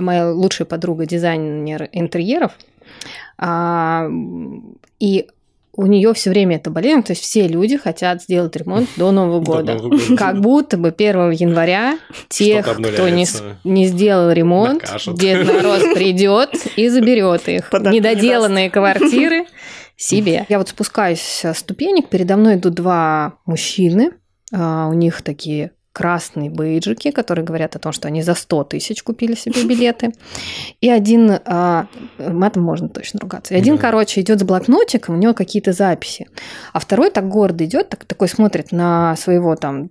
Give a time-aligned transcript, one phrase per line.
[0.00, 2.52] моя лучшая подруга дизайнер интерьеров,
[3.38, 4.08] а,
[4.98, 5.26] и
[5.72, 9.40] у нее все время это болезнь, то есть все люди хотят сделать ремонт до Нового
[9.40, 9.74] года.
[9.76, 10.16] До Нового года.
[10.16, 13.26] Как будто бы 1 января тех, кто не,
[13.64, 15.18] не сделал ремонт, накажут.
[15.18, 17.72] Дед Мороз придет и заберет их.
[17.72, 19.46] Недоделанные квартиры
[19.96, 20.46] себе.
[20.48, 24.12] Я вот спускаюсь с ступенек, передо мной идут два мужчины,
[24.52, 29.02] а, у них такие красные бейджики, которые говорят о том, что они за 100 тысяч
[29.02, 30.14] купили себе билеты.
[30.80, 33.82] И один, а, матом можно точно ругаться, и один, да.
[33.82, 36.26] короче, идет с блокнотиком, у него какие-то записи.
[36.72, 39.90] А второй так гордо идет, так, такой смотрит на своего там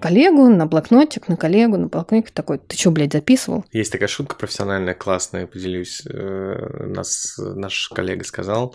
[0.00, 3.66] коллегу, на блокнотик, на коллегу, на блокнотик, такой, ты что, блядь, записывал?
[3.72, 6.02] Есть такая шутка профессиональная, классная, поделюсь.
[6.06, 8.74] Э, нас наш коллега сказал,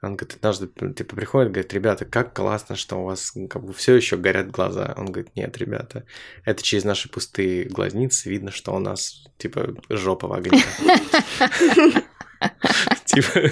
[0.00, 3.96] он говорит, однажды типа приходит, говорит, ребята, как классно, что у вас как бы все
[3.96, 4.94] еще горят глаза.
[4.96, 6.04] Он говорит, нет, ребята,
[6.44, 10.62] это через наши пустые глазницы видно, что у нас типа жопа в огне.
[13.04, 13.50] Типа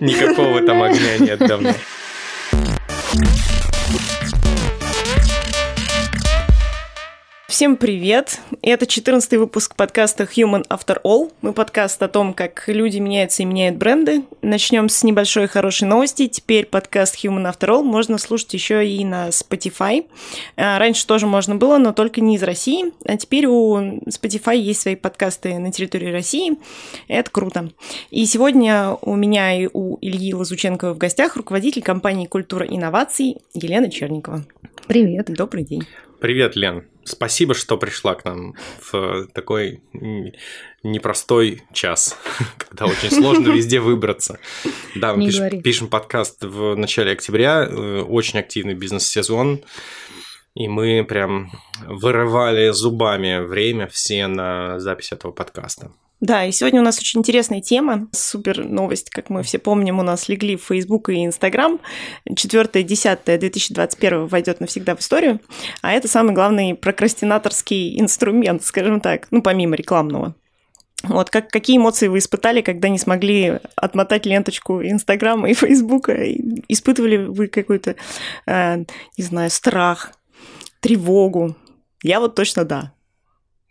[0.00, 1.72] никакого там огня нет давно.
[7.52, 8.40] Всем привет!
[8.62, 11.30] Это 14 выпуск подкаста Human After All.
[11.42, 14.22] Мы подкаст о том, как люди меняются и меняют бренды.
[14.40, 16.28] Начнем с небольшой хорошей новости.
[16.28, 20.06] Теперь подкаст Human After All можно слушать еще и на Spotify.
[20.56, 22.86] А, раньше тоже можно было, но только не из России.
[23.04, 23.76] А теперь у
[24.08, 26.56] Spotify есть свои подкасты на территории России.
[27.06, 27.68] Это круто.
[28.10, 33.90] И сегодня у меня и у Ильи Лазученкова в гостях руководитель компании «Культура инноваций» Елена
[33.90, 34.42] Черникова.
[34.86, 35.26] Привет.
[35.26, 35.84] Добрый день.
[36.22, 36.84] Привет, Лен.
[37.02, 39.82] Спасибо, что пришла к нам в такой
[40.84, 42.16] непростой час,
[42.58, 44.38] когда очень сложно везде выбраться.
[44.94, 49.64] Да, мы пишем, пишем подкаст в начале октября, э, очень активный бизнес-сезон,
[50.54, 51.50] и мы прям
[51.84, 55.90] вырывали зубами время все на запись этого подкаста.
[56.22, 58.06] Да, и сегодня у нас очень интересная тема.
[58.12, 61.80] Супер новость, как мы все помним, у нас легли в Facebook и Instagram.
[62.30, 65.40] 4-10-2021 войдет навсегда в историю.
[65.82, 70.36] А это самый главный прокрастинаторский инструмент, скажем так, ну, помимо рекламного.
[71.02, 76.14] Вот как, какие эмоции вы испытали, когда не смогли отмотать ленточку Инстаграма и Фейсбука?
[76.68, 77.96] Испытывали вы какой-то,
[78.46, 80.12] э, не знаю, страх,
[80.78, 81.56] тревогу?
[82.00, 82.92] Я вот точно да.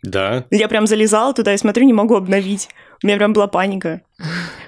[0.02, 0.46] Да.
[0.50, 2.68] Я прям залезала туда и смотрю, не могу обновить.
[3.02, 4.02] У меня прям была паника.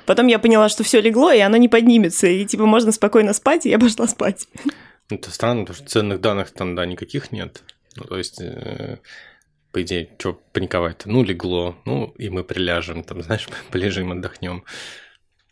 [0.06, 2.26] Потом я поняла, что все легло, и оно не поднимется.
[2.26, 4.46] И типа можно спокойно спать, и я пошла спать.
[5.10, 7.62] Это странно, потому что ценных данных там, да, никаких нет.
[7.96, 8.98] Ну, то есть, э,
[9.72, 11.10] по идее, что паниковать-то?
[11.10, 14.64] Ну, легло, ну, и мы приляжем, там, знаешь, полежим, отдохнем.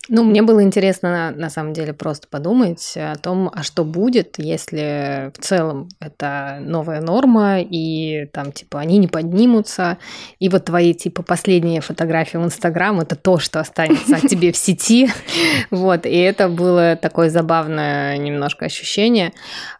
[0.09, 5.31] Ну, мне было интересно, на самом деле, просто подумать о том, а что будет, если
[5.33, 9.99] в целом это новая норма, и там, типа, они не поднимутся,
[10.41, 14.57] и вот твои, типа, последние фотографии в Инстаграм– это то, что останется от тебе в
[14.57, 15.09] сети,
[15.71, 19.33] вот, и это было такое забавное немножко ощущение,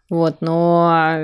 [0.09, 1.19] вот, но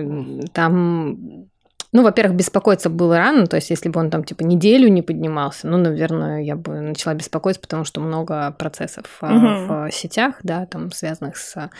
[0.52, 1.46] там
[1.90, 5.66] ну, во-первых, беспокоиться было рано, то есть если бы он там типа неделю не поднимался,
[5.66, 9.30] ну, наверное, я бы начала беспокоиться, потому что много процессов угу.
[9.30, 11.70] в сетях, да, там связанных с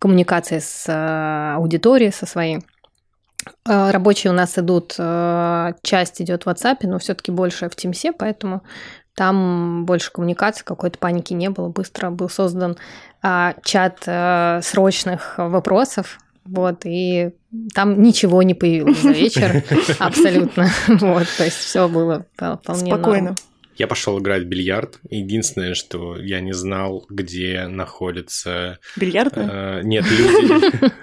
[0.00, 2.64] коммуникацией с а, аудиторией, со своей.
[3.64, 4.94] А, рабочие у нас идут,
[5.82, 8.62] часть идет в WhatsApp, но все-таки больше в Teams, поэтому
[9.14, 11.68] там больше коммуникации, какой-то паники не было.
[11.68, 12.76] Быстро был создан
[13.22, 14.00] чат
[14.64, 17.30] срочных вопросов, вот, и
[17.74, 19.62] там ничего не появилось за вечер,
[19.98, 20.68] абсолютно.
[20.88, 23.34] Вот, то есть все было вполне Спокойно.
[23.76, 25.00] Я пошел играть в бильярд.
[25.10, 28.78] Единственное, что я не знал, где находится...
[28.96, 29.32] Бильярд?
[29.36, 30.94] Э, нет, люди...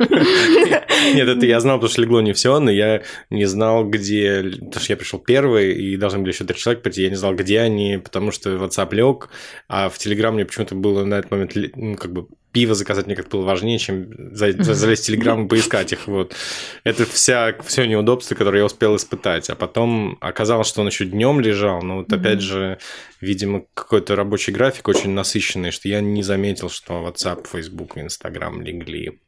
[1.16, 4.44] Нет, это я знал, потому что легло не все, но я не знал, где...
[4.44, 7.03] Потому что я пришел первый, и должны были еще три человека прийти.
[7.03, 9.30] Я не знал, где они, потому что WhatsApp лег,
[9.68, 13.16] а в Telegram мне почему-то было на этот момент ну, как бы пиво заказать мне
[13.16, 16.07] как было важнее, чем залезть в Телеграм и поискать их.
[16.07, 16.35] Вот.
[16.84, 19.50] Это вся, все неудобство, которое я успел испытать.
[19.50, 21.81] А потом оказалось, что он еще днем лежал.
[21.81, 22.78] Но вот опять же,
[23.22, 29.19] видимо, какой-то рабочий график очень насыщенный, что я не заметил, что WhatsApp, Facebook Instagram легли.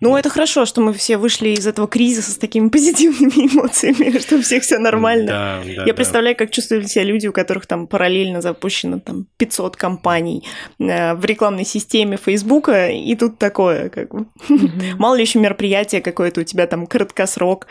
[0.00, 4.36] Ну, это хорошо, что мы все вышли из этого кризиса с такими позитивными эмоциями, что
[4.36, 5.26] у всех все нормально.
[5.26, 9.76] Да, да, Я представляю, как чувствовали себя люди, у которых там параллельно запущено там 500
[9.76, 10.44] компаний
[10.78, 14.26] э, в рекламной системе Фейсбука, и тут такое, как бы.
[14.98, 17.66] Мало ли еще мероприятие какое-то у тебя там краткосрок.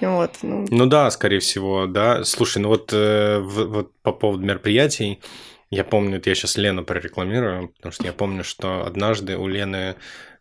[0.00, 0.66] Вот, ну.
[0.70, 2.24] ну да, скорее всего, да.
[2.24, 5.20] Слушай, ну вот, э, вот по поводу мероприятий,
[5.70, 9.96] я помню, это я сейчас Лену прорекламирую, потому что я помню, что однажды у Лены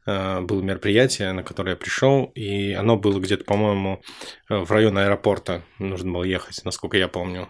[0.06, 4.02] было мероприятие, на которое я пришел, и оно было где-то, по-моему,
[4.50, 5.64] в район аэропорта.
[5.80, 7.50] Нужно было ехать, насколько я помню.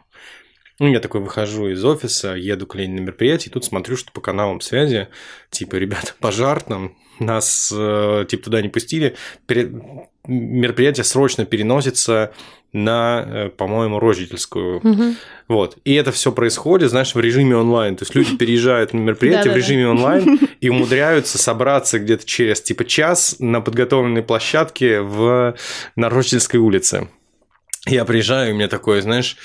[0.79, 4.11] Ну, я такой выхожу из офиса, еду к Лене на мероприятие, и тут смотрю, что
[4.11, 5.07] по каналам связи,
[5.49, 9.15] типа, ребята, пожар там, нас, э, типа, туда не пустили,
[10.25, 12.33] мероприятие срочно переносится
[12.71, 14.79] на, э, по-моему, Рожительскую.
[14.83, 15.15] Мгм.
[15.47, 15.77] Вот.
[15.85, 17.95] И это все происходит, знаешь, в режиме онлайн.
[17.95, 22.83] То есть люди переезжают на мероприятие в режиме онлайн и умудряются собраться где-то через типа
[22.85, 25.55] час на подготовленной площадке в
[25.95, 27.09] на Рочдельской улице.
[27.85, 29.37] Я приезжаю, и у меня такое, знаешь,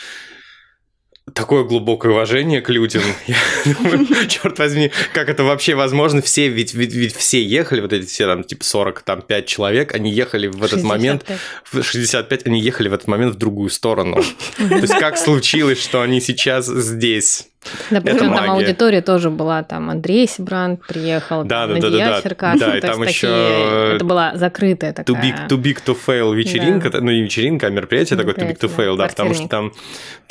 [1.35, 3.03] такое глубокое уважение к людям.
[3.27, 6.23] Я думаю, черт возьми, как это вообще возможно?
[6.23, 9.95] Все, ведь, ведь, ведь все ехали, вот эти все там типа 40, там 5 человек,
[9.95, 11.39] они ехали в этот момент 65.
[11.65, 14.23] в 65 они ехали в этот момент в другую сторону.
[14.57, 17.49] То есть как случилось, что они сейчас здесь?
[17.91, 18.51] Да, причем там магия.
[18.53, 22.55] аудитория тоже была, там Андрей Сибрант приехал, Да, там да, да, да, Надия да.
[22.57, 25.23] Да, и там такие- ещё это была закрытая Too такая...
[25.23, 28.75] big, too big to fail вечеринка, ну не вечеринка, а мероприятие такое too big to
[28.75, 29.73] fail, да, да, потому что там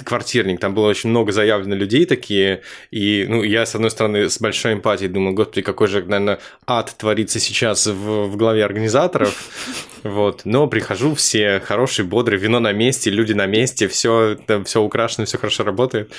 [0.04, 4.40] квартирник, там было очень много заявлено людей такие, и ну я с одной стороны с
[4.40, 9.36] большой эмпатией думаю, господи, какой же, наверное, ад творится сейчас в, в голове организаторов,
[10.04, 15.26] вот, но прихожу, все хорошие, бодрые, вино на месте, люди на месте, все, все украшено,
[15.26, 16.12] все хорошо работает.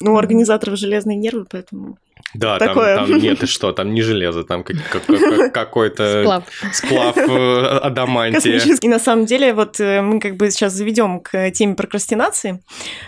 [0.00, 1.98] Ну, у организаторов железные нервы, поэтому...
[2.34, 2.96] Да, там, Такое.
[2.96, 6.44] там нет, и что, там не железо, там как- как- как- какой-то Сплав.
[6.72, 8.40] сплав э, адамантия.
[8.58, 8.88] Космический.
[8.88, 12.62] На самом деле, вот э, мы как бы сейчас заведем к теме прокрастинации,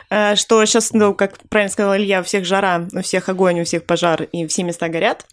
[0.08, 3.64] э, что сейчас, ну, как правильно сказал Илья, у всех жара, у всех огонь, у
[3.64, 5.26] всех пожар, и все места горят,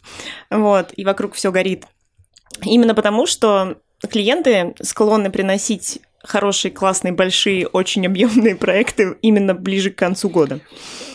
[0.50, 1.86] вот, и вокруг все горит.
[2.64, 3.78] Именно потому, что
[4.10, 10.60] клиенты склонны приносить хорошие, классные, большие, очень объемные проекты именно ближе к концу года.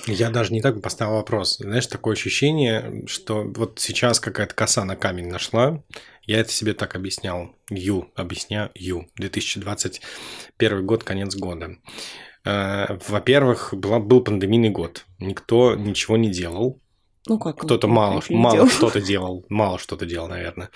[0.06, 1.58] Я даже не так бы поставил вопрос.
[1.58, 5.82] Знаешь, такое ощущение, что вот сейчас какая-то коса на камень нашла.
[6.24, 7.54] Я это себе так объяснял.
[7.70, 8.70] Ю, объясняю.
[8.74, 11.76] 2021 год, конец года.
[12.44, 15.06] Э, Во-первых, был пандемийный год.
[15.18, 16.80] Никто ничего не делал.
[17.30, 17.58] Ну как?
[17.58, 20.70] Кто-то ну, мало, мало что-то делал, мало что-то делал, наверное.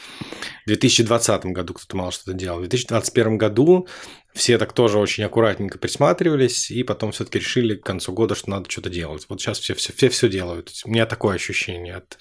[0.65, 2.59] В 2020 году кто-то мало что-то делал.
[2.59, 3.89] В 2021 году
[4.35, 8.71] все так тоже очень аккуратненько присматривались, и потом все-таки решили к концу года, что надо
[8.71, 9.27] что-то делать.
[9.29, 10.71] Вот сейчас все все, все, все делают.
[10.85, 12.19] У меня такое ощущение от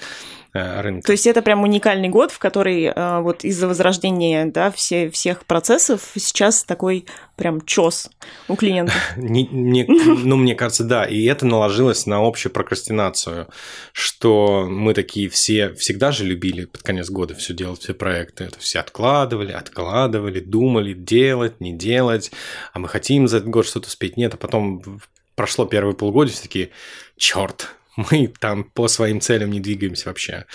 [0.54, 1.08] рынка.
[1.08, 5.46] То есть это прям уникальный год, в который э, вот из-за возрождения да, все, всех
[5.46, 7.06] процессов сейчас такой
[7.36, 8.10] прям чес
[8.48, 8.96] у клиентов.
[9.18, 11.06] Не- мне, ну, мне кажется, да.
[11.06, 13.48] И это наложилось на общую прокрастинацию,
[13.92, 18.44] что мы такие все всегда же любили под конец года все делать, все проекты.
[18.44, 22.32] Это все откладывали, откладывали, думали, делать, не делать.
[22.74, 24.18] А мы хотим за этот год что-то успеть.
[24.18, 25.02] Нет, а потом
[25.36, 26.70] прошло первые полгода, все такие,
[27.18, 30.46] черт, мы там по своим целям не двигаемся вообще.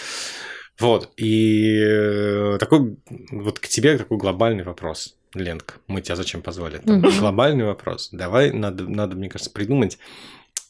[0.79, 2.97] Вот, и э, такой,
[3.33, 6.79] вот к тебе такой глобальный вопрос, Ленка, мы тебя зачем позвали?
[6.79, 7.19] Там Мгм.
[7.19, 8.11] Глобальный вопрос.
[8.13, 9.99] Давай, надо, надо, мне кажется, придумать,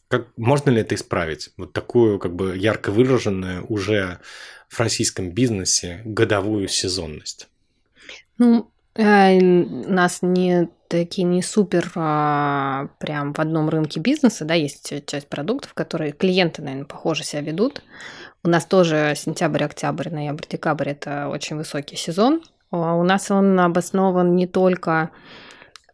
[0.09, 1.50] как, можно ли это исправить?
[1.59, 4.19] Вот такую, как бы, ярко выраженную уже
[4.70, 7.49] в российском бизнесе годовую сезонность.
[8.38, 14.93] Ну, э, нас не такие не супер а, прям в одном рынке бизнеса, да, есть
[15.06, 17.82] часть продуктов, которые клиенты, наверное, похоже себя ведут.
[18.44, 22.43] У нас тоже сентябрь, октябрь, ноябрь, декабрь– это очень высокий сезон.
[22.70, 25.11] А У нас он обоснован не только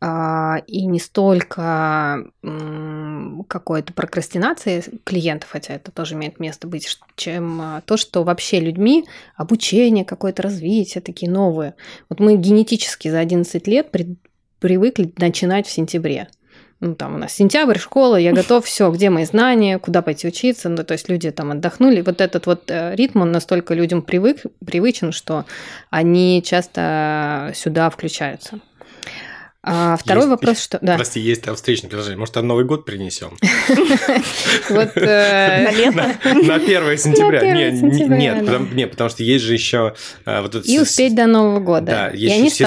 [0.01, 2.27] а, и не столько
[3.49, 9.07] какой-то прокрастинации клиентов, хотя это тоже имеет место быть, чем а, то, что вообще людьми
[9.35, 11.75] обучение, какое-то развитие, такие новые.
[12.11, 13.91] Вот мы генетически за 11 лет
[14.65, 16.27] привыкли начинать в сентябре.
[16.81, 20.71] Ну, там у нас сентябрь, школа, я готов, все, где мои знания, куда пойти учиться.
[20.71, 22.01] Ну, то есть люди там отдохнули.
[22.01, 25.45] Вот этот вот э, ритм, он настолько людям привык, привычен, что
[25.91, 28.59] они часто сюда включаются.
[29.67, 30.79] А второй Есть- вопрос, что...
[30.83, 30.97] Да.
[30.97, 32.19] Прости, есть там встречное предложение.
[32.19, 33.37] Может, там Новый год принесем?
[34.71, 36.15] Вот, э, На лето?
[36.45, 37.43] На 1 сентября.
[37.43, 39.95] На 1 Не, не- сентября, Нет, потому- нет, потому что есть же еще
[40.27, 41.87] э, И успеть до Нового года.
[41.87, 42.61] Да, есть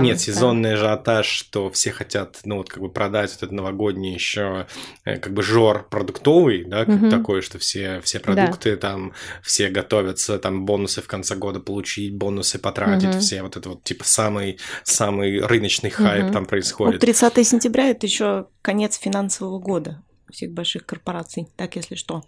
[0.00, 4.66] нет, сезонный ажиотаж, что все хотят, ну вот как бы продать этот новогодний еще
[5.04, 9.12] как бы жор продуктовый, да, такой, что все все продукты там
[9.42, 14.04] все готовятся, там бонусы в конце года получить, бонусы потратить, все вот это вот типа
[14.04, 16.32] самый самый рыночный хайп Мгм.
[16.34, 17.00] там происходит.
[17.00, 22.22] 30 сентября это еще конец финансового года всех больших корпораций, так если что.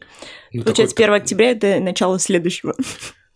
[0.52, 2.74] Ну, Получается, такой- 1 октября это начало следующего.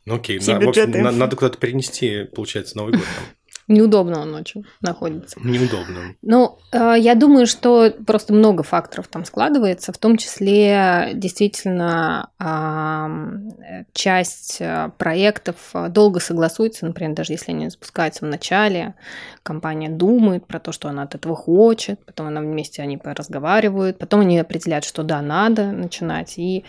[0.04, 3.02] Ну окей, на- в общем, на- надо куда-то перенести, получается, Новый год.
[3.02, 3.24] там.
[3.68, 5.38] Неудобно он очень находится.
[5.40, 6.14] Неудобно.
[6.22, 12.28] Ну, э, я думаю, что просто много факторов там складывается, в том числе действительно
[13.92, 18.94] часть э, проектов э, долго согласуется, например, даже если они запускаются в начале,
[19.42, 24.20] компания думает про то, что она от этого хочет, потом она вместе они разговаривают, потом
[24.20, 26.64] они определяют, что да, надо начинать, и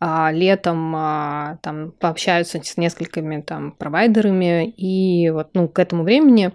[0.00, 6.52] а, летом а, там пообщаются с несколькими там провайдерами, и вот ну, к этому времени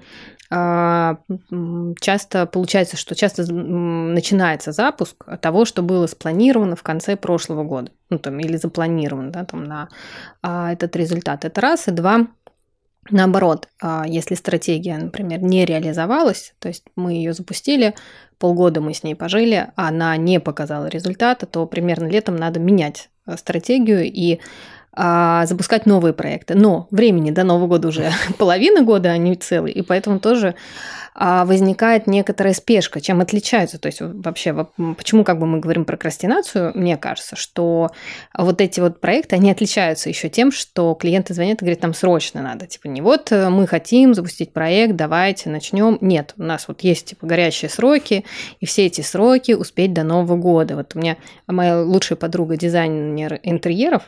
[0.49, 1.17] а,
[1.99, 8.19] часто получается, что часто начинается запуск того, что было спланировано в конце прошлого года, ну
[8.19, 9.89] там или запланировано, да, там на
[10.43, 11.43] а, этот результат.
[11.43, 12.27] Это раз и два.
[13.09, 17.95] Наоборот, а, если стратегия, например, не реализовалась, то есть мы ее запустили,
[18.37, 23.09] полгода мы с ней пожили, а она не показала результата, то примерно летом надо менять
[23.25, 24.39] э, стратегию и
[24.95, 26.55] а, запускать новые проекты.
[26.55, 30.55] Но времени до Нового года уже половина года, а не целый, и поэтому тоже
[31.15, 33.79] а, возникает некоторая спешка, чем отличаются.
[33.79, 37.91] То есть вообще, почему как бы мы говорим про прокрастинацию, мне кажется, что
[38.37, 42.41] вот эти вот проекты, они отличаются еще тем, что клиенты звонят и говорят, нам срочно
[42.41, 42.65] надо.
[42.65, 45.97] Типа не вот э, мы хотим запустить проект, давайте начнем.
[46.01, 48.25] Нет, у нас вот есть типа горящие сроки,
[48.59, 50.75] и все эти сроки успеть до Нового года.
[50.75, 54.03] Вот у меня моя лучшая подруга дизайнер интерьеров,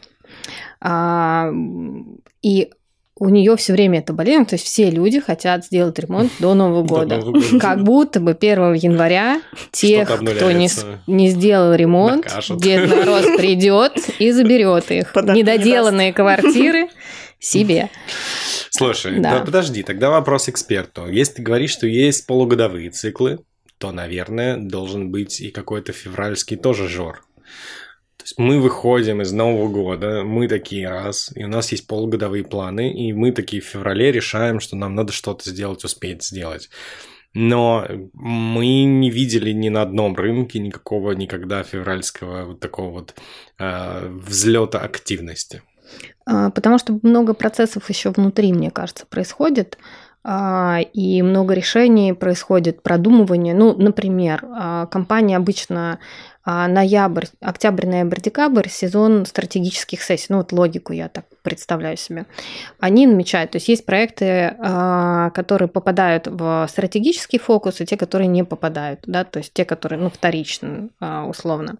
[2.42, 2.70] и
[3.18, 6.84] у нее все время это болезнь, то есть все люди хотят сделать ремонт до Нового
[6.84, 7.18] года.
[7.18, 7.60] До Нового года.
[7.60, 10.70] Как будто бы 1 января тех, кто не,
[11.08, 12.62] не сделал ремонт, накажут.
[12.62, 15.14] Дед Мороз придет и заберет их.
[15.14, 16.90] Подожди, Недоделанные квартиры
[17.40, 17.90] себе.
[18.70, 19.40] Слушай, да.
[19.40, 21.08] да подожди, тогда вопрос эксперту.
[21.08, 23.40] Если ты говоришь, что есть полугодовые циклы,
[23.78, 27.24] то, наверное, должен быть и какой-то февральский тоже жор.
[28.26, 32.92] Есть мы выходим из Нового года, мы такие раз, и у нас есть полугодовые планы,
[32.92, 36.72] и мы такие в феврале решаем, что нам надо что-то сделать, успеть сделать.
[37.36, 43.14] Но мы не видели ни на одном рынке никакого никогда февральского вот такого вот
[43.60, 45.62] э, взлета активности.
[46.26, 49.78] А, потому что много процессов еще внутри, мне кажется, происходит.
[50.28, 53.54] А, и много решений происходит, продумывание.
[53.54, 56.00] Ну, например, а, компания обычно
[56.46, 60.28] а, ноябрь, октябрь, ноябрь, декабрь– сезон стратегических сессий.
[60.30, 62.26] Ну, вот логику я так представляю себе.
[62.80, 64.56] Они намечают, то есть есть проекты,
[65.34, 70.00] которые попадают в стратегический фокус, и те, которые не попадают, да, то есть те, которые,
[70.00, 70.90] ну, вторично,
[71.28, 71.78] условно.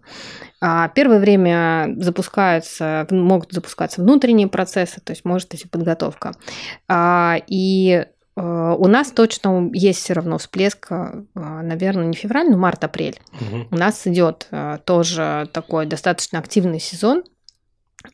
[0.60, 6.32] Первое время запускаются, могут запускаться внутренние процессы, то есть может идти подготовка.
[7.48, 8.06] И
[8.38, 13.18] у нас точно есть все равно всплеск, э, наверное, не февраль, но март-апрель.
[13.32, 13.68] Угу.
[13.70, 17.24] У нас идет э, тоже такой достаточно активный сезон.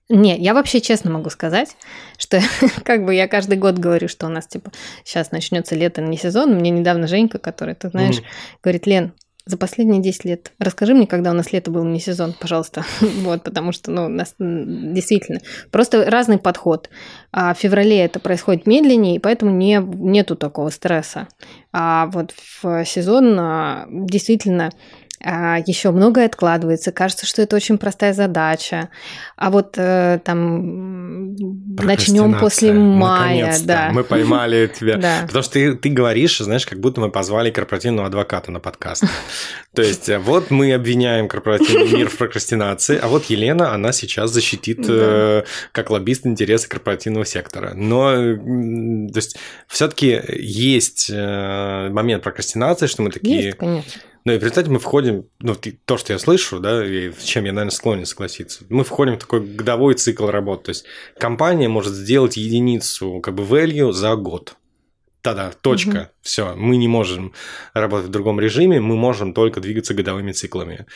[0.09, 1.77] Не, я вообще честно могу сказать,
[2.19, 2.41] что
[2.85, 4.71] как бы я каждый год говорю, что у нас типа
[5.05, 6.55] сейчас начнется лето, не сезон.
[6.55, 8.25] Мне недавно Женька, который, ты знаешь, mm.
[8.63, 9.13] говорит, Лен,
[9.45, 10.53] за последние 10 лет.
[10.59, 12.85] Расскажи мне, когда у нас лето было не сезон, пожалуйста.
[13.01, 16.91] вот, потому что, ну, у нас действительно просто разный подход.
[17.33, 21.29] А в феврале это происходит медленнее, и поэтому не, нету такого стресса.
[21.73, 22.33] А вот
[22.63, 24.71] в сезон а, действительно
[25.25, 28.89] еще многое откладывается, кажется, что это очень простая задача.
[29.37, 31.35] А вот э, там
[31.77, 33.91] начнем после мая, да.
[33.93, 34.97] Мы поймали тебя.
[34.97, 35.23] да.
[35.27, 39.05] Потому что ты, ты говоришь, знаешь, как будто мы позвали корпоративного адвоката на подкаст.
[39.75, 44.31] То есть э, вот мы обвиняем корпоративный мир в прокрастинации, а вот Елена, она сейчас
[44.31, 47.75] защитит э, как лоббист интересы корпоративного сектора.
[47.75, 49.37] Но то есть
[49.69, 53.45] все-таки есть момент прокрастинации, что мы такие...
[53.45, 57.25] Есть, конечно ну и результате мы входим, ну, то, что я слышу, да, и с
[57.25, 60.65] чем я, наверное, склонен согласиться, мы входим в такой годовой цикл работы.
[60.65, 60.85] То есть
[61.19, 64.57] компания может сделать единицу как бы value за год.
[65.25, 65.97] Да-да, точка.
[65.97, 66.07] Угу.
[66.23, 67.33] Все, мы не можем
[67.75, 70.87] работать в другом режиме, мы можем только двигаться годовыми циклами.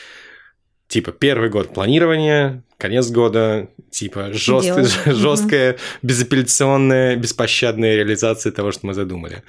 [0.87, 8.93] Типа первый год планирования, конец года, типа жесткая, жесткая, безапелляционная, беспощадная реализация того, что мы
[8.93, 9.43] задумали.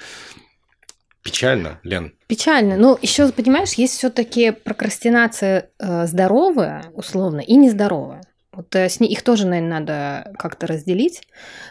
[1.23, 2.13] Печально, Лен.
[2.27, 2.77] Печально.
[2.77, 8.23] Ну, еще, понимаешь, есть все-таки прокрастинация э, здоровая, условно, и нездоровая.
[8.53, 11.23] Вот э, с ней, их тоже, наверное, надо как-то разделить.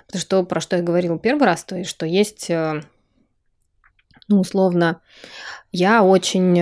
[0.06, 2.82] Потому что, про что я говорила первый раз, то есть, что есть, э,
[4.28, 5.00] ну, условно,
[5.72, 6.54] я очень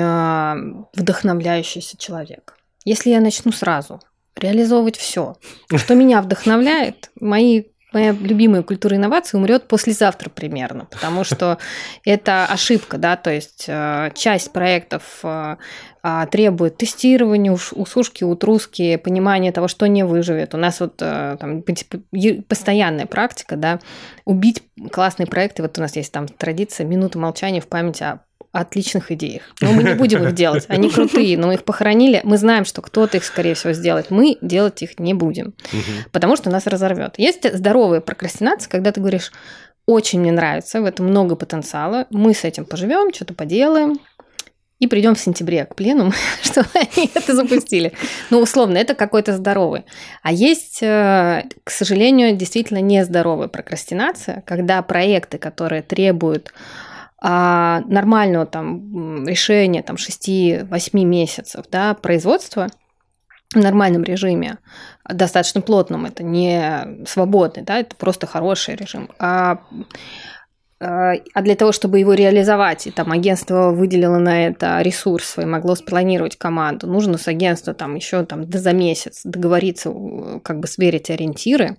[0.95, 2.57] вдохновляющийся человек.
[2.85, 4.01] Если я начну сразу
[4.37, 5.37] реализовывать все,
[5.75, 11.59] что меня вдохновляет, мои моя любимая культура инноваций умрет послезавтра примерно, потому что
[12.05, 15.57] это ошибка, да, то есть э, часть проектов э,
[16.31, 20.55] требует тестирования, усушки, утруски, понимания того, что не выживет.
[20.55, 21.99] У нас вот а, там типа,
[22.49, 23.81] постоянная практика, да,
[24.25, 25.63] убить классные проекты.
[25.63, 28.21] Вот у нас есть там традиция минуты молчания в память о
[28.53, 29.43] отличных идеях.
[29.61, 30.65] Но мы не будем их делать.
[30.69, 32.21] Они крутые, но мы их похоронили.
[32.25, 34.11] Мы знаем, что кто-то их, скорее всего, сделает.
[34.11, 35.55] Мы делать их не будем,
[36.13, 37.19] потому что нас разорвет.
[37.19, 39.33] Есть здоровая прокрастинация, когда ты говоришь,
[39.87, 44.01] очень мне нравится, в этом много потенциала, мы с этим поживем, что-то поделаем,
[44.79, 47.93] и придем в сентябре к плену, чтобы они это запустили.
[48.31, 49.85] Ну, условно, это какой-то здоровый.
[50.23, 56.53] А есть, э, к сожалению, действительно нездоровая прокрастинация, когда проекты, которые требуют
[57.19, 62.69] а, нормального там решения там 6-8 месяцев да, производства
[63.55, 64.59] в нормальном режиме,
[65.09, 69.09] достаточно плотном, это не свободный, да, это просто хороший режим.
[69.19, 69.61] А
[70.79, 75.75] а для того, чтобы его реализовать, и там агентство выделило на это ресурс и могло
[75.75, 79.91] спланировать команду, нужно с агентства там еще там за месяц договориться,
[80.43, 81.79] как бы сверить ориентиры,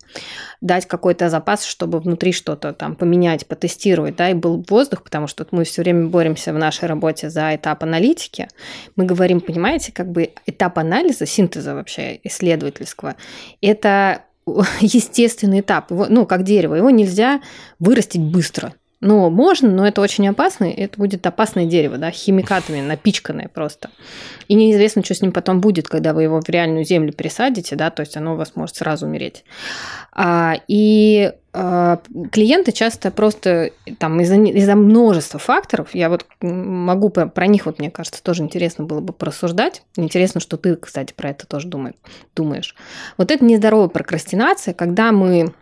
[0.61, 5.45] дать какой-то запас, чтобы внутри что-то там поменять, потестировать, да, и был воздух, потому что
[5.51, 8.47] мы все время боремся в нашей работе за этап аналитики.
[8.95, 13.15] Мы говорим, понимаете, как бы этап анализа, синтеза вообще исследовательского,
[13.61, 14.23] это
[14.81, 17.41] естественный этап, его, ну, как дерево, его нельзя
[17.79, 18.73] вырастить быстро.
[18.99, 20.65] Ну, можно, но это очень опасно.
[20.65, 23.89] Это будет опасное дерево, да, химикатами напичканное просто.
[24.47, 27.91] И неизвестно, что с ним потом будет, когда вы его в реальную землю пересадите, да,
[27.91, 29.43] то есть оно у вас может сразу умереть.
[30.13, 31.99] А, и а,
[32.31, 37.77] клиенты часто просто там из-за, из множества факторов, я вот могу про, про них, вот
[37.77, 39.83] мне кажется, тоже интересно было бы порассуждать.
[39.95, 41.95] Интересно, что ты, кстати, про это тоже думаешь.
[42.35, 42.75] думаешь.
[43.17, 45.53] Вот это нездоровая прокрастинация, когда мы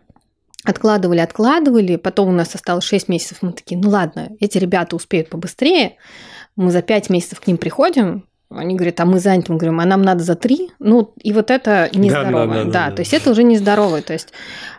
[0.66, 5.30] откладывали, откладывали, потом у нас осталось 6 месяцев, мы такие, ну ладно, эти ребята успеют
[5.30, 5.98] побыстрее,
[6.56, 9.86] мы за 5 месяцев к ним приходим, они говорят, а мы заняты, мы говорим, а
[9.86, 10.72] нам надо за три.
[10.80, 12.48] Ну, и вот это нездоровое.
[12.48, 14.02] Да, да, да, да, да, то есть это уже нездоровое.
[14.02, 14.30] То есть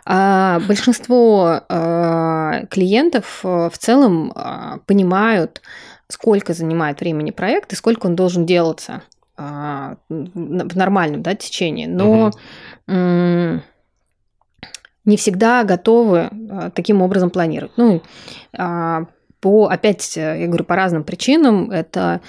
[0.05, 5.61] а, большинство а, клиентов а, в целом а, понимают,
[6.07, 9.03] сколько занимает времени проект и сколько он должен делаться
[9.35, 11.85] а, в нормальном да, течении.
[11.87, 12.31] Но
[12.87, 13.61] угу
[15.07, 17.71] не всегда готовы а, таким образом планировать.
[17.77, 18.01] Ну,
[18.55, 19.05] а,
[19.39, 21.71] по, опять, я говорю, по разным причинам.
[21.71, 22.21] Это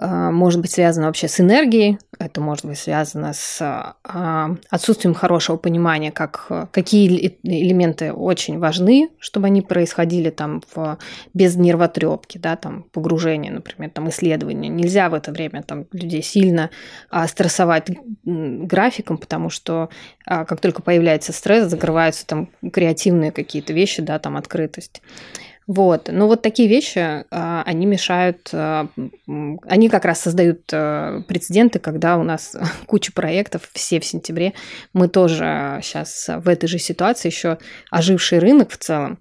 [0.00, 3.58] может быть связано вообще с энергией, это может быть связано с
[4.04, 10.98] а, отсутствием хорошего понимания, как, какие элементы очень важны, чтобы они происходили там в,
[11.34, 14.68] без нервотрепки, да, там погружение, например, там исследования.
[14.68, 16.70] Нельзя в это время там людей сильно
[17.10, 17.88] а, стрессовать
[18.24, 19.88] графиком, потому что
[20.24, 25.02] как только появляется стресс, закрываются там креативные какие-то вещи, да, там открытость.
[25.66, 26.08] Вот.
[26.10, 28.88] Но вот такие вещи, а, они мешают, а,
[29.26, 34.54] они как раз создают а, прецеденты, когда у нас куча проектов, все в сентябре.
[34.92, 37.58] Мы тоже сейчас в этой же ситуации, еще
[37.90, 39.18] оживший рынок в целом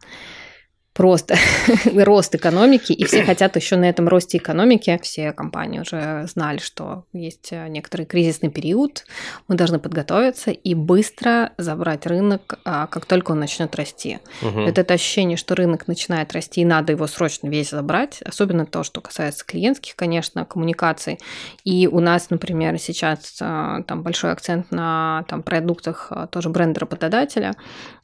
[0.93, 1.35] просто
[1.95, 4.99] рост экономики, и все хотят еще на этом росте экономики.
[5.01, 9.05] Все компании уже знали, что есть э, некоторый кризисный период,
[9.47, 14.19] мы должны подготовиться и быстро забрать рынок, а, как только он начнет расти.
[14.41, 14.61] Угу.
[14.61, 18.83] Это, это ощущение, что рынок начинает расти, и надо его срочно весь забрать, особенно то,
[18.83, 21.19] что касается клиентских, конечно, коммуникаций.
[21.63, 26.81] И у нас, например, сейчас э, там большой акцент на там, продуктах э, тоже бренда
[26.81, 27.55] работодателя,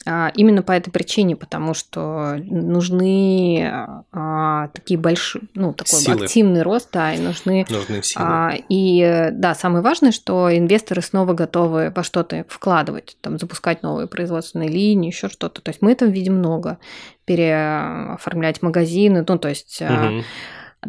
[0.06, 2.36] а, именно по этой причине, потому что
[2.76, 3.72] нужны
[4.12, 6.26] а, такие большие, ну, такой силы.
[6.26, 7.66] активный рост, да, и нужны...
[7.70, 8.26] Нужны силы.
[8.26, 14.08] А, и, да, самое важное, что инвесторы снова готовы во что-то вкладывать, там, запускать новые
[14.08, 15.62] производственные линии, еще что-то.
[15.62, 16.78] То есть мы там видим много.
[17.26, 19.82] Переоформлять магазины, ну, то есть...
[19.82, 20.24] Угу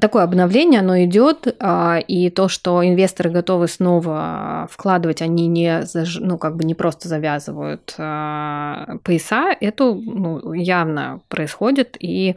[0.01, 5.83] такое обновление, оно идет, а, и то, что инвесторы готовы снова вкладывать, они не,
[6.21, 12.37] ну, как бы не просто завязывают а, пояса, это ну, явно происходит, и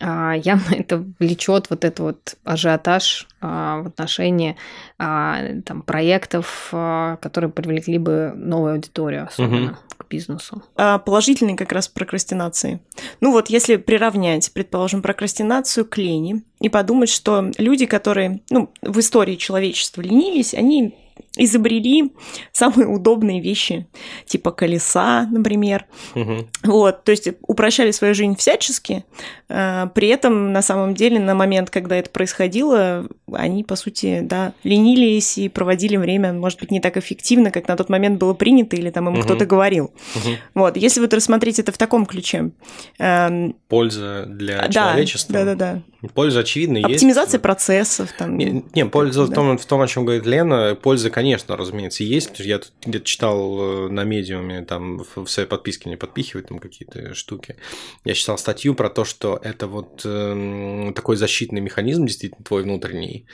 [0.00, 4.56] а, явно это влечет вот этот вот ажиотаж в отношении
[4.96, 9.76] там, проектов, которые привлекли бы новую аудиторию, особенно угу.
[9.98, 10.62] к бизнесу.
[10.76, 12.80] А положительной как раз прокрастинации.
[13.20, 18.98] Ну вот, если приравнять, предположим, прокрастинацию к лени и подумать, что люди, которые ну, в
[19.00, 20.94] истории человечества ленились, они
[21.36, 22.12] изобрели
[22.52, 23.86] самые удобные вещи,
[24.26, 25.86] типа колеса, например.
[26.14, 26.46] Угу.
[26.64, 29.04] Вот, то есть упрощали свою жизнь всячески.
[29.48, 34.52] Э, при этом, на самом деле, на момент, когда это происходило, они, по сути, да,
[34.62, 38.76] ленились и проводили время, может быть, не так эффективно, как на тот момент было принято
[38.76, 39.22] или там им угу.
[39.22, 39.92] кто-то говорил.
[40.14, 40.34] Угу.
[40.54, 42.50] Вот, если вот рассмотреть это в таком ключе.
[42.98, 43.56] Эм...
[43.68, 45.32] Польза для да, человечества.
[45.32, 45.82] Да, да, да.
[46.14, 46.90] Польза очевидно есть.
[46.90, 48.10] Оптимизация процессов.
[48.16, 49.32] Там, не, не польза да.
[49.32, 52.40] в, том, в том, о чем говорит Лена, польза, конечно, разумеется, есть.
[52.40, 57.14] Я тут где-то читал э, на медиуме, там в своей подписке не подпихивают там какие-то
[57.14, 57.56] штуки.
[58.04, 63.26] Я читал статью про то, что это вот э, такой защитный механизм, действительно, твой внутренний,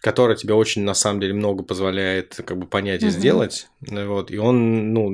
[0.00, 3.12] который тебе очень, на самом деле, много позволяет как бы понять и угу.
[3.12, 3.68] сделать.
[3.80, 5.10] Вот, и он, ну,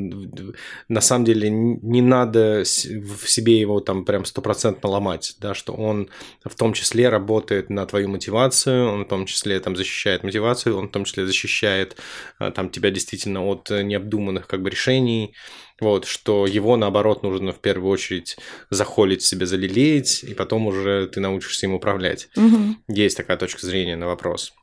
[0.88, 6.09] на самом деле, не надо в себе его там прям стопроцентно ломать, да, что он
[6.44, 10.88] в том числе работает на твою мотивацию, он в том числе там защищает мотивацию, он
[10.88, 11.96] в том числе защищает
[12.38, 15.35] а, там тебя действительно от необдуманных как бы решений,
[15.81, 18.37] вот, что его, наоборот, нужно в первую очередь
[18.70, 22.29] захолить себе, залелеять, и потом уже ты научишься им управлять.
[22.37, 22.77] Угу.
[22.88, 24.55] Есть такая точка зрения на вопрос.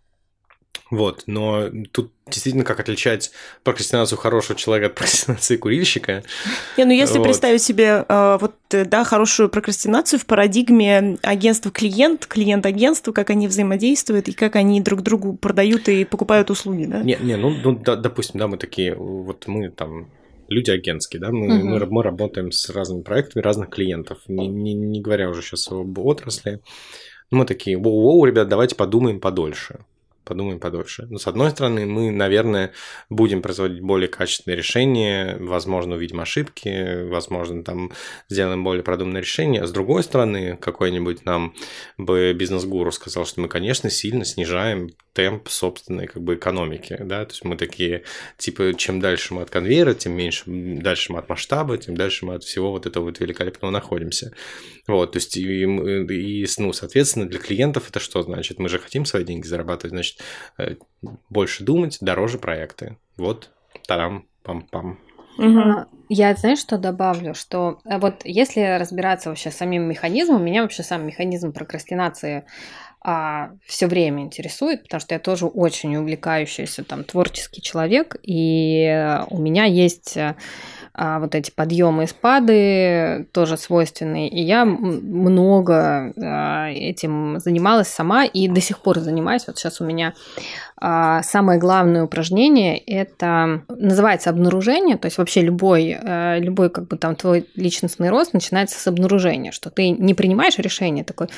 [0.94, 3.32] Вот, но тут действительно как отличать
[3.64, 6.24] прокрастинацию хорошего человека от прокрастинации курильщика.
[6.78, 7.24] Не, ну если вот.
[7.24, 14.34] представить себе э, вот, да, хорошую прокрастинацию в парадигме агентства-клиент, клиент-агентство, как они взаимодействуют и
[14.34, 17.02] как они друг другу продают и покупают услуги, да?
[17.02, 20.10] Не, не, ну, ну да, допустим, да, мы такие, вот мы там
[20.48, 21.68] люди агентские, да, мы, угу.
[21.68, 25.98] мы, мы работаем с разными проектами разных клиентов, не, не, не говоря уже сейчас об
[25.98, 26.60] отрасли.
[27.32, 29.80] Мы такие, воу-воу, ребят, давайте подумаем подольше
[30.24, 31.06] подумаем подольше.
[31.10, 32.72] Но с одной стороны, мы, наверное,
[33.10, 37.92] будем производить более качественные решения, возможно, увидим ошибки, возможно, там
[38.30, 39.62] сделаем более продуманное решение.
[39.62, 41.56] А с другой стороны, какой-нибудь нам
[41.98, 47.32] бы бизнес-гуру сказал, что мы, конечно, сильно снижаем темп собственной как бы экономики, да, то
[47.32, 48.04] есть мы такие,
[48.38, 52.34] типа, чем дальше мы от конвейера, тем меньше, дальше мы от масштаба, тем дальше мы
[52.36, 54.34] от всего вот этого вот великолепного находимся.
[54.88, 58.60] Вот, то есть, и, и, ну, соответственно, для клиентов это что значит?
[58.60, 60.13] Мы же хотим свои деньги зарабатывать, значит,
[60.58, 60.76] э,
[61.30, 62.98] больше думать, дороже проекты.
[63.18, 63.52] Вот,
[63.88, 64.98] тарам, пам-пам.
[65.38, 65.86] Угу.
[66.10, 70.84] Я, знаешь, что добавлю, что э, вот если разбираться вообще с самим механизмом, меня вообще
[70.84, 72.46] сам механизм прокрастинации
[73.06, 79.40] а, все время интересует, потому что я тоже очень увлекающийся там творческий человек, и у
[79.40, 80.18] меня есть
[80.96, 84.30] а, вот эти подъемы и спады тоже свойственные.
[84.30, 89.46] И я много а, этим занималась сама и до сих пор занимаюсь.
[89.48, 90.14] Вот сейчас у меня
[90.78, 96.98] а, самое главное упражнение это называется обнаружение, то есть вообще любой, а, любой как бы
[96.98, 101.30] там твой личностный рост начинается с обнаружения, что ты не принимаешь решение такой,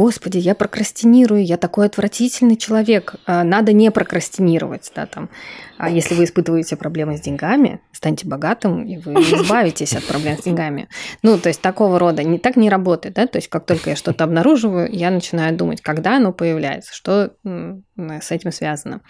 [0.00, 3.16] Господи, я прокрастинирую, я такой отвратительный человек.
[3.26, 5.28] А, надо не прокрастинировать, да, там.
[5.76, 10.42] А если вы испытываете проблемы с деньгами, станьте богатым, и вы избавитесь от проблем с
[10.42, 10.88] деньгами.
[11.22, 13.96] Ну, то есть такого рода не так не работает, да, то есть как только я
[13.96, 19.02] что-то обнаруживаю, я начинаю думать, когда оно появляется, что с этим связано.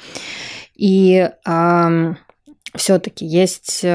[0.75, 2.15] И э,
[2.75, 3.87] все-таки есть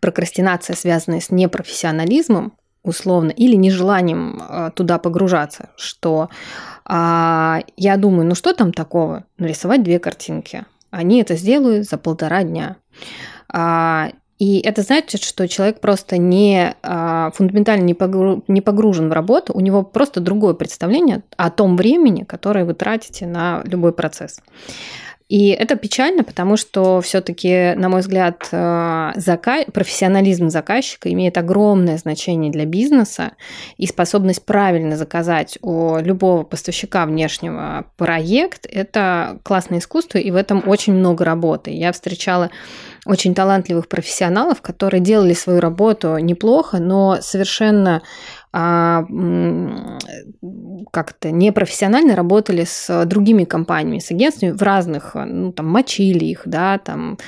[0.00, 2.52] прокрастинация, связанная с непрофессионализмом,
[2.88, 6.28] условно, или нежеланием э, туда погружаться, что
[6.84, 10.64] а, я думаю, ну что там такого, нарисовать две картинки.
[10.90, 12.76] Они это сделают за полтора дня.
[13.52, 19.12] А, и это значит, что человек просто не а, фундаментально не, погру, не погружен в
[19.12, 24.40] работу, у него просто другое представление о том времени, которое вы тратите на любой процесс.
[25.28, 29.64] И это печально, потому что все-таки, на мой взгляд, э, зака...
[29.72, 33.32] профессионализм заказчика имеет огромное значение для бизнеса,
[33.76, 40.66] и способность правильно заказать у любого поставщика внешнего проект– это классное искусство, и в этом
[40.66, 41.72] очень много работы.
[41.72, 42.50] Я встречала
[43.04, 48.02] очень талантливых профессионалов, которые делали свою работу неплохо, но совершенно
[48.52, 49.04] а,
[50.90, 56.78] как-то непрофессионально работали с другими компаниями, с агентствами в разных, ну, там, мочили их, да,
[56.78, 57.18] там,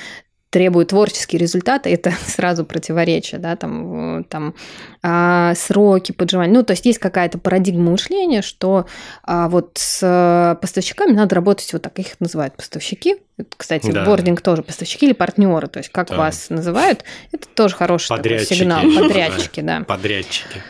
[0.51, 4.53] требуют творческие результаты, это сразу противоречие, да, там, там
[5.01, 6.53] а, сроки поджимания.
[6.53, 8.85] Ну, то есть есть какая-то парадигма мышления, что
[9.23, 13.15] а, вот с поставщиками надо работать вот так, их называют поставщики.
[13.57, 14.05] Кстати, да.
[14.05, 16.17] бординг тоже поставщики или партнеры, то есть как да.
[16.17, 18.81] вас называют, это тоже хороший такой сигнал.
[18.99, 19.83] Подрядчики, да.
[19.87, 20.61] Подрядчики.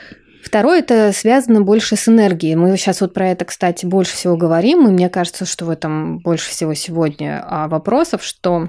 [0.51, 2.57] Второе, это связано больше с энергией.
[2.57, 6.19] Мы сейчас вот про это, кстати, больше всего говорим, и мне кажется, что в этом
[6.19, 8.67] больше всего сегодня а, вопросов, что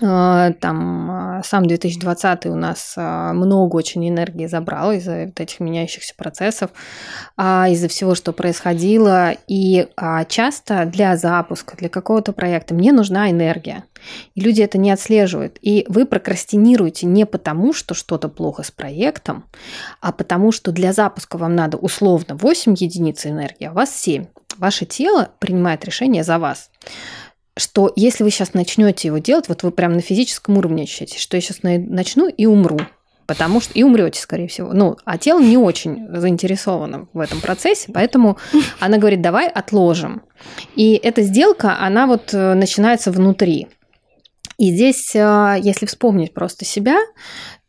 [0.00, 6.70] там сам 2020 у нас много очень энергии забрал из-за вот этих меняющихся процессов,
[7.38, 9.32] из-за всего, что происходило.
[9.46, 9.88] И
[10.28, 13.84] часто для запуска, для какого-то проекта мне нужна энергия.
[14.34, 15.58] И люди это не отслеживают.
[15.62, 19.44] И вы прокрастинируете не потому, что что-то плохо с проектом,
[20.00, 24.26] а потому, что для запуска вам надо условно 8 единиц энергии, а у вас 7.
[24.58, 26.70] Ваше тело принимает решение за вас
[27.58, 31.36] что если вы сейчас начнете его делать, вот вы прям на физическом уровне ощущаете, что
[31.36, 32.78] я сейчас начну и умру,
[33.26, 34.72] потому что и умрете, скорее всего.
[34.72, 38.38] Ну, а тело не очень заинтересовано в этом процессе, поэтому
[38.80, 40.22] она говорит, давай отложим.
[40.76, 43.68] И эта сделка, она вот э, начинается внутри.
[44.56, 46.98] И здесь, э, если вспомнить просто себя,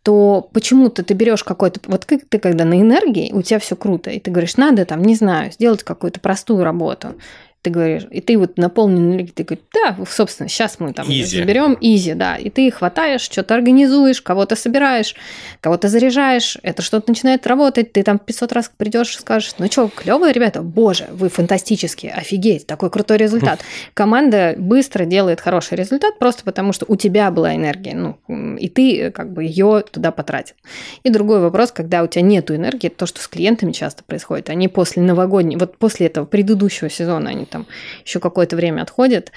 [0.03, 4.09] то почему-то ты берешь какой-то, вот как ты когда на энергии, у тебя все круто,
[4.09, 7.15] и ты говоришь, надо там, не знаю, сделать какую-то простую работу
[7.61, 11.77] ты говоришь, и ты вот наполнен энергией, ты говоришь, да, собственно, сейчас мы там заберем
[11.81, 15.15] изи, да, и ты хватаешь, что-то организуешь, кого-то собираешь,
[15.59, 19.89] кого-то заряжаешь, это что-то начинает работать, ты там 500 раз придешь и скажешь, ну что,
[19.89, 23.59] клевые ребята, боже, вы фантастические, офигеть, такой крутой результат.
[23.93, 29.11] Команда быстро делает хороший результат просто потому, что у тебя была энергия, ну, и ты
[29.11, 30.55] как бы ее туда потратил.
[31.03, 34.69] И другой вопрос, когда у тебя нету энергии, то, что с клиентами часто происходит, они
[34.69, 37.67] после новогодней, вот после этого предыдущего сезона, они там
[38.05, 39.31] еще какое-то время отходит.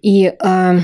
[0.00, 0.78] И э,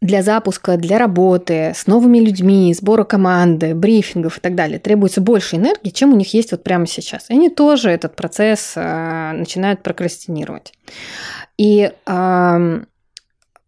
[0.00, 5.56] для запуска, для работы с новыми людьми, сбора команды, брифингов и так далее требуется больше
[5.56, 7.30] энергии, чем у них есть вот прямо сейчас.
[7.30, 10.74] И они тоже этот процесс э, начинают прокрастинировать.
[11.56, 12.84] И э,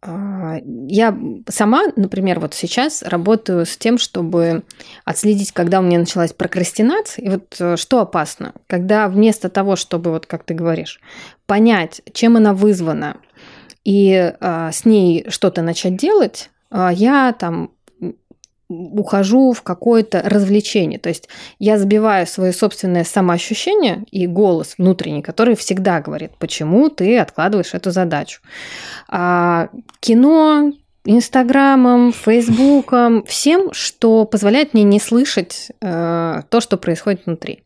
[0.06, 4.62] а, я сама, например, вот сейчас работаю с тем, чтобы
[5.04, 7.24] отследить, когда у меня началась прокрастинация.
[7.24, 11.00] И вот э, что опасно, когда вместо того, чтобы, вот как ты говоришь,
[11.46, 13.18] понять, чем она вызвана,
[13.84, 17.70] и а, с ней что-то начать делать, а, я там
[18.68, 20.98] ухожу в какое-то развлечение.
[20.98, 21.28] То есть
[21.58, 27.92] я забиваю свое собственное самоощущение и голос внутренний, который всегда говорит, почему ты откладываешь эту
[27.92, 28.40] задачу.
[29.08, 29.68] А,
[30.00, 30.72] кино,
[31.06, 37.62] Инстаграмом, Фейсбуком, всем, что позволяет мне не слышать э, то, что происходит внутри.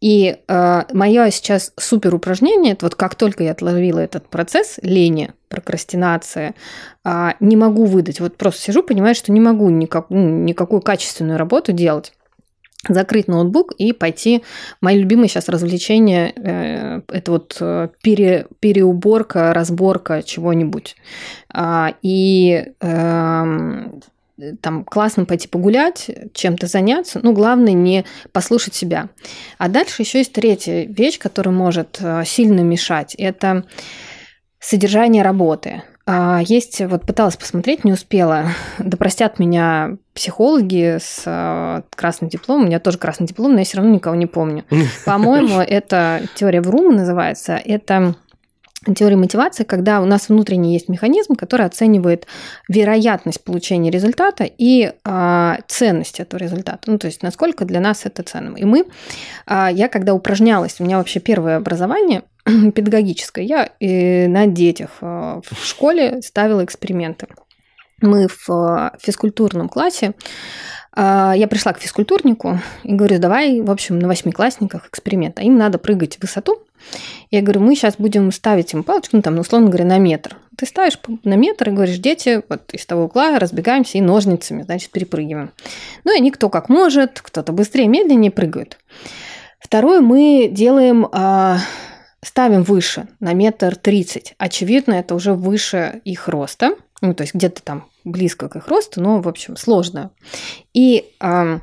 [0.00, 5.32] И э, мое сейчас супер упражнение, это вот как только я отловила этот процесс лени,
[5.48, 6.54] прокрастинация,
[7.04, 11.38] э, не могу выдать, вот просто сижу, понимаю, что не могу никак, ну, никакую качественную
[11.38, 12.12] работу делать,
[12.86, 14.42] закрыть ноутбук и пойти.
[14.80, 20.96] Мои любимые сейчас развлечения э, это вот э, пере, переуборка, разборка чего-нибудь.
[21.52, 24.00] А, и эм,
[24.60, 29.08] там классно пойти погулять, чем-то заняться, ну, главное не послушать себя.
[29.58, 33.14] А дальше еще есть третья вещь, которая может э, сильно мешать.
[33.16, 33.64] Это
[34.60, 35.82] содержание работы.
[36.10, 38.46] А, есть, вот пыталась посмотреть, не успела.
[38.78, 42.64] Да простят меня психологи с э, красным дипломом.
[42.64, 44.64] У меня тоже красный диплом, но я все равно никого не помню.
[45.04, 47.60] По-моему, это теория Врума называется.
[47.62, 48.14] Это
[48.96, 52.26] теория мотивации, когда у нас внутренний есть механизм, который оценивает
[52.68, 56.90] вероятность получения результата и э, ценность этого результата.
[56.90, 58.56] Ну, то есть, насколько для нас это ценно.
[58.56, 58.86] И мы,
[59.46, 62.22] э, я когда упражнялась, у меня вообще первое образование–
[62.74, 63.44] педагогическое.
[63.44, 63.70] Я
[64.28, 67.26] на детях э, в школе ставила эксперименты.
[68.00, 70.14] Мы в э, физкультурном классе
[70.96, 75.38] э, я пришла к физкультурнику и говорю, давай, в общем, на восьмиклассниках эксперимент.
[75.38, 76.62] А им надо прыгать в высоту.
[77.30, 80.36] Я говорю, мы сейчас будем ставить им палочку, ну, там, ну, условно говоря, на метр.
[80.56, 84.90] Ты ставишь на метр и говоришь, дети, вот из того угла разбегаемся и ножницами, значит,
[84.90, 85.50] перепрыгиваем.
[86.04, 88.78] Ну, и никто как может, кто-то быстрее, медленнее прыгают.
[89.58, 91.58] Второе, мы делаем а,
[92.22, 94.34] ставим выше, на метр тридцать.
[94.38, 99.00] Очевидно, это уже выше их роста, ну, то есть где-то там близко к их росту,
[99.00, 100.10] но, в общем, сложно.
[100.74, 101.58] И э,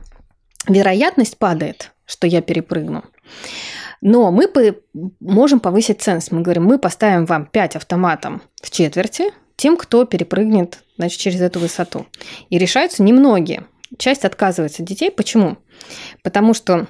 [0.68, 3.04] вероятность падает, что я перепрыгну.
[4.02, 4.76] Но мы по-
[5.20, 6.32] можем повысить ценность.
[6.32, 11.60] Мы говорим, мы поставим вам 5 автоматом в четверти тем, кто перепрыгнет значит, через эту
[11.60, 12.06] высоту.
[12.50, 13.66] И решаются немногие.
[13.98, 15.10] Часть отказывается детей.
[15.12, 15.58] Почему?
[16.24, 16.88] Потому что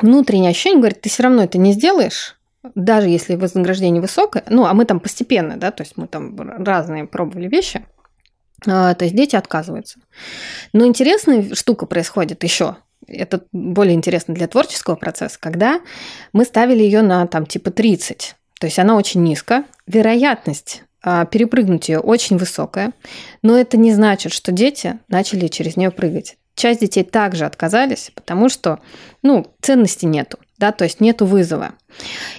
[0.00, 2.36] внутреннее ощущение говорит, ты все равно это не сделаешь,
[2.74, 7.06] даже если вознаграждение высокое, ну, а мы там постепенно, да, то есть мы там разные
[7.06, 7.84] пробовали вещи,
[8.66, 10.00] а, то есть дети отказываются.
[10.72, 12.76] Но интересная штука происходит еще.
[13.06, 15.80] Это более интересно для творческого процесса, когда
[16.32, 18.34] мы ставили ее на там типа 30.
[18.58, 19.64] То есть она очень низко.
[19.86, 22.92] Вероятность а, перепрыгнуть ее очень высокая,
[23.42, 26.36] но это не значит, что дети начали через нее прыгать.
[26.54, 28.80] Часть детей также отказались, потому что
[29.22, 31.72] ну, ценности нету да, то есть нету вызова.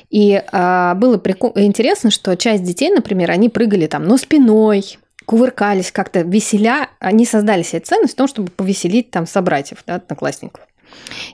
[0.09, 1.53] И а, было прикол...
[1.55, 7.63] интересно, что часть детей, например, они прыгали там, но спиной, кувыркались как-то, веселя, они создали
[7.63, 10.63] себе ценность в том, чтобы повеселить там собратьев, да, одноклассников.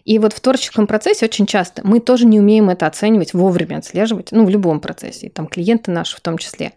[0.03, 4.31] И вот в творческом процессе очень часто мы тоже не умеем это оценивать, вовремя отслеживать,
[4.31, 6.73] ну, в любом процессе, и там клиенты наши в том числе,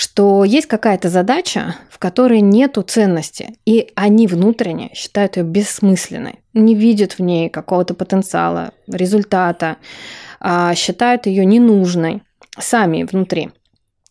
[0.00, 6.74] что есть какая-то задача, в которой нету ценности, и они внутренне считают ее бессмысленной, не
[6.74, 9.76] видят в ней какого-то потенциала, результата,
[10.40, 12.22] а считают ее ненужной
[12.58, 13.50] сами внутри.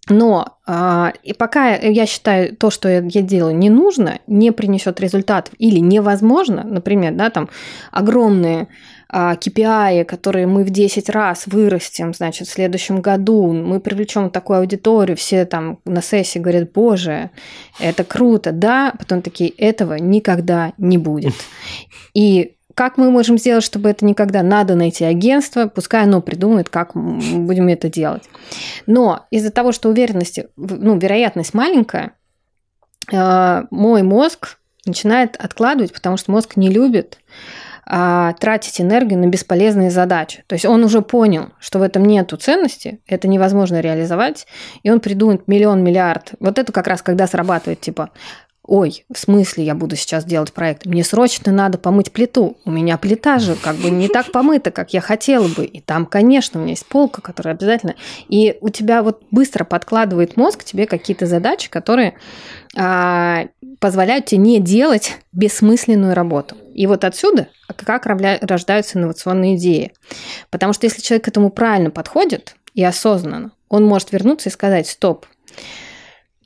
[0.09, 5.55] Но а, и пока я считаю то, что я делаю, не нужно, не принесет результатов
[5.57, 7.49] или невозможно, например, да, там
[7.91, 8.67] огромные
[9.11, 15.17] KPI, которые мы в 10 раз вырастем, значит, в следующем году, мы привлечем такую аудиторию,
[15.17, 17.31] все там на сессии говорят, боже,
[17.79, 21.33] это круто, да, потом такие, этого никогда не будет.
[22.13, 24.43] И как мы можем сделать, чтобы это никогда?
[24.43, 28.23] Надо найти агентство, пускай оно придумает, как мы будем это делать.
[28.85, 32.13] Но из-за того, что уверенности, ну, вероятность маленькая,
[33.11, 37.17] э, мой мозг начинает откладывать, потому что мозг не любит
[37.91, 40.43] а, тратить энергию на бесполезные задачи.
[40.45, 44.45] То есть он уже понял, что в этом нету ценности, это невозможно реализовать,
[44.83, 46.33] и он придумает миллион, миллиард.
[46.39, 48.11] Вот это как раз когда срабатывает, типа,
[48.61, 50.85] ой, в смысле я буду сейчас делать проект?
[50.85, 52.57] Мне срочно надо помыть плиту.
[52.63, 55.65] У меня плита же как бы не так помыта, как я хотела бы.
[55.65, 57.95] И там, конечно, у меня есть полка, которая обязательно...
[58.27, 62.13] И у тебя вот быстро подкладывает мозг тебе какие-то задачи, которые
[62.73, 66.55] позволяют тебе не делать бессмысленную работу.
[66.73, 69.93] И вот отсюда как рождаются инновационные идеи.
[70.49, 74.87] Потому что если человек к этому правильно подходит и осознанно, он может вернуться и сказать,
[74.87, 75.25] стоп,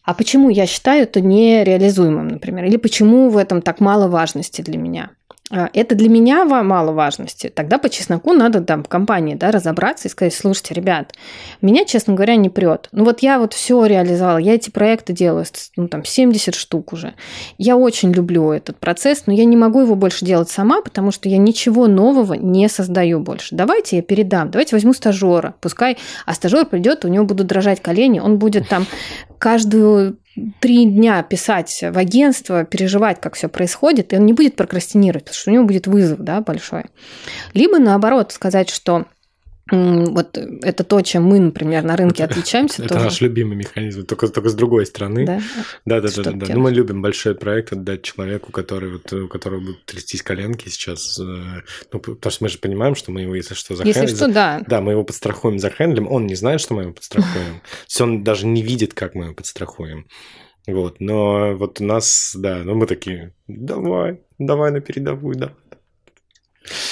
[0.03, 2.65] а почему я считаю это нереализуемым, например?
[2.65, 5.11] Или почему в этом так мало важности для меня?
[5.51, 7.51] А, это для меня мало важности.
[7.53, 11.13] Тогда по чесноку надо там в компании да, разобраться и сказать, слушайте, ребят,
[11.61, 12.87] меня, честно говоря, не прет.
[12.91, 17.13] Ну вот я вот все реализовала, я эти проекты делаю, ну там 70 штук уже.
[17.57, 21.27] Я очень люблю этот процесс, но я не могу его больше делать сама, потому что
[21.27, 23.53] я ничего нового не создаю больше.
[23.53, 28.19] Давайте я передам, давайте возьму стажера, пускай, а стажер придет, у него будут дрожать колени,
[28.19, 28.85] он будет там
[29.39, 30.17] каждую
[30.59, 35.35] три дня писать в агентство, переживать, как все происходит, и он не будет прокрастинировать, потому
[35.39, 36.85] что у него будет вызов да, большой.
[37.53, 39.05] Либо наоборот сказать, что
[39.71, 42.83] вот это то, чем мы, например, на рынке отличаемся.
[42.83, 43.05] Это тоже.
[43.05, 45.25] наш любимый механизм, только, только с другой стороны.
[45.25, 45.41] Да,
[45.85, 46.23] да, да.
[46.23, 50.21] да, да, Ну, мы любим большой проект отдать человеку, который, вот, у которого будут трястись
[50.21, 51.17] коленки сейчас.
[51.17, 51.61] Э,
[51.93, 54.03] ну, потому что мы же понимаем, что мы его, если что, захендлим.
[54.03, 54.61] Если что, да.
[54.67, 56.11] Да, мы его подстрахуем, захендлим.
[56.11, 57.61] Он не знает, что мы его подстрахуем.
[57.61, 60.07] То есть он даже не видит, как мы его подстрахуем.
[60.67, 65.53] Вот, но вот у нас, да, ну мы такие, давай, давай на передовую, да.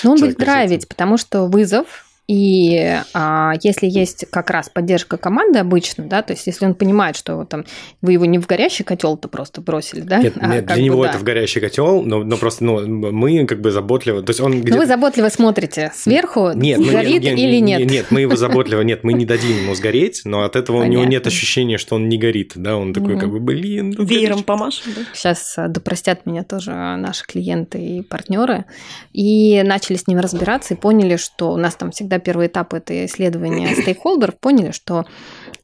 [0.04, 5.60] Ну, он будет драйвить, потому что вызов и а, если есть как раз поддержка команды
[5.60, 7.66] обычно, да, то есть если он понимает, что вот, там
[8.02, 10.20] вы его не в горящий котел-то просто бросили, да?
[10.20, 11.10] Нет, а, нет для бы, него да.
[11.10, 14.62] это в горящий котел, но, но просто ну, мы как бы заботливо, то есть он
[14.62, 14.78] где...
[14.78, 17.92] вы заботливо смотрите сверху, нет, горит мы, или нет?
[17.92, 21.00] Нет, мы его заботливо, нет, мы не дадим ему сгореть, но от этого Понятно.
[21.00, 23.94] у него нет ощущения, что он не горит, да, он такой как бы, блин.
[23.98, 25.02] Ну, Веером помашем, да?
[25.14, 28.64] Сейчас а, допростят меня тоже наши клиенты и партнеры,
[29.12, 33.06] и начали с ними разбираться и поняли, что у нас там всегда первый этап это
[33.06, 35.06] исследования стейкхолдеров, поняли, что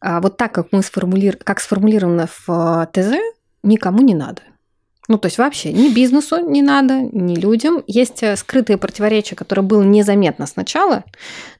[0.01, 1.37] а, вот так, как мы сформулир...
[1.37, 3.13] как сформулировано в а, ТЗ,
[3.63, 4.41] никому не надо.
[5.07, 7.81] Ну, то есть вообще ни бизнесу не надо, ни людям.
[7.87, 11.05] Есть э, скрытые противоречия, которые было незаметно сначала,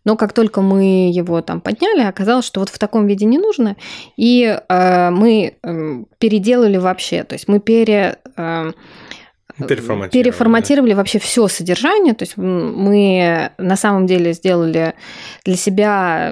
[0.04, 3.78] но как только мы его там подняли, оказалось, что вот в таком виде не нужно,
[4.18, 8.20] и э, мы э, переделали вообще, то есть мы пере...
[8.36, 8.74] Э,
[9.66, 10.98] Переформатировали, переформатировали да.
[10.98, 12.14] вообще все содержание.
[12.14, 14.94] То есть мы на самом деле сделали
[15.44, 16.32] для себя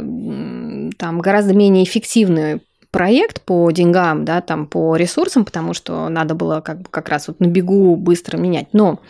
[0.97, 2.61] там гораздо менее эффективный
[2.91, 7.41] проект по деньгам, да, там по ресурсам, потому что надо было как, как раз вот
[7.41, 8.67] на бегу быстро менять.
[8.71, 9.01] Но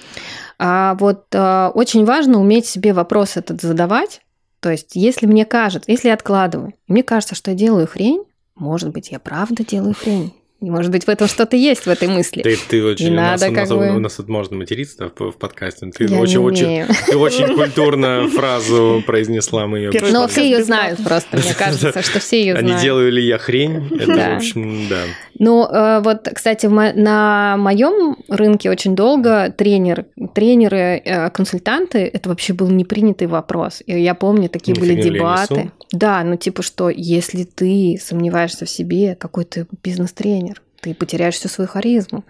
[0.57, 4.21] а вот а, очень важно уметь себе вопрос этот задавать.
[4.59, 8.23] То есть, если мне кажется, если я откладываю, мне кажется, что я делаю хрень,
[8.55, 10.33] может быть, я правда делаю хрень.
[10.69, 12.41] Может быть, в этом что-то есть, в этой мысли.
[12.41, 13.07] Ты, ты очень...
[13.07, 13.95] И у, нас, как у, нас, бы...
[13.95, 15.89] у нас тут можно материться в, в подкасте.
[15.91, 19.91] Ты Я очень, очень, ты очень культурно фразу произнесла, мы ее...
[20.11, 22.69] Но все ее знают просто, мне кажется, что все ее знают.
[22.69, 23.87] А не делаю ли я хрень?
[23.99, 25.01] Это, в общем, да.
[25.37, 32.53] Ну, э, вот, кстати, на моем рынке очень долго тренер, тренеры, э, консультанты, это вообще
[32.53, 33.81] был непринятый вопрос.
[33.85, 35.71] И я помню, такие были дебаты.
[35.91, 40.54] Да, ну типа что, если ты сомневаешься в себе, какой ты бизнес-тренер?
[40.85, 42.23] Ты потеряешь всю свою харизму.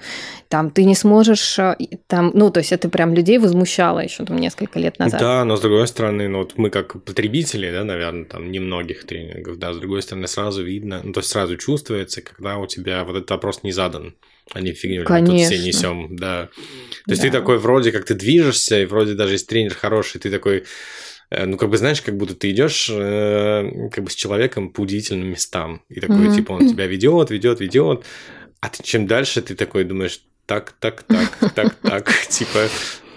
[0.48, 1.76] Там ты не сможешь, э,
[2.08, 5.20] там, ну, то есть это прям людей возмущало еще там несколько лет назад.
[5.20, 9.58] Да, но с другой стороны, ну, вот мы как потребители, да, наверное, там немногих тренингов,
[9.58, 13.18] да, с другой стороны, сразу видно, ну, то есть сразу чувствуется, когда у тебя вот
[13.18, 14.15] этот вопрос не задан
[14.54, 15.38] а не фигню Конечно.
[15.38, 16.50] тут все несем, да.
[17.06, 17.28] То есть да.
[17.28, 20.65] ты такой вроде как ты движешься, и вроде даже если тренер хороший, ты такой,
[21.32, 24.82] э, ну, как бы, знаешь, как будто ты идешь э, как бы с человеком по
[24.82, 25.82] удивительным местам.
[25.89, 26.36] И такой, mm-hmm.
[26.36, 28.06] типа, он тебя ведет, ведет, ведет.
[28.65, 32.67] А ты чем дальше, ты такой думаешь, так, так, так, так, так, типа,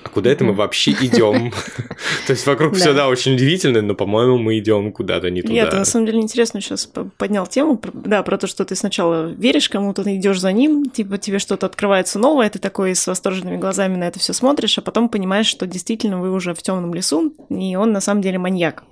[0.08, 1.52] а куда это мы вообще идем?
[2.26, 5.52] То есть вокруг все, да, очень удивительно, но, по-моему, мы идем куда-то не туда.
[5.52, 9.68] Нет, на самом деле интересно сейчас поднял тему, да, про то, что ты сначала веришь
[9.68, 13.96] кому-то, ты идешь за ним, типа тебе что-то открывается новое, ты такой с восторженными глазами
[13.96, 17.76] на это все смотришь, а потом понимаешь, что действительно вы уже в темном лесу, и
[17.76, 18.84] он на самом деле маньяк.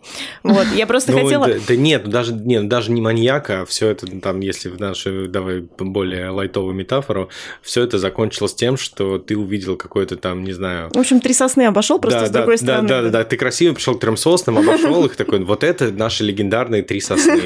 [0.42, 1.48] Вот, я просто ну, хотела...
[1.66, 5.64] Да, нет, даже, нет, даже не маньяк, а все это там, если в нашу, давай
[5.78, 7.30] более лайтовую метафору,
[7.62, 11.98] все это закончилось тем, что ты увидел какой-то там, не знаю, общем, три сосны обошел
[11.98, 12.88] просто да, с да, другой да, стороны.
[12.88, 16.24] Да, да, да, ты красиво пришел к трем соснам, обошел их такой, вот это наши
[16.24, 17.42] легендарные три сосны.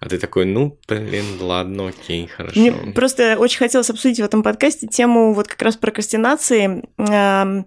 [0.00, 2.58] А ты такой, ну, блин, ладно, окей, хорошо.
[2.58, 7.64] Мне просто очень хотелось обсудить в этом подкасте тему вот как раз прокрастинации э,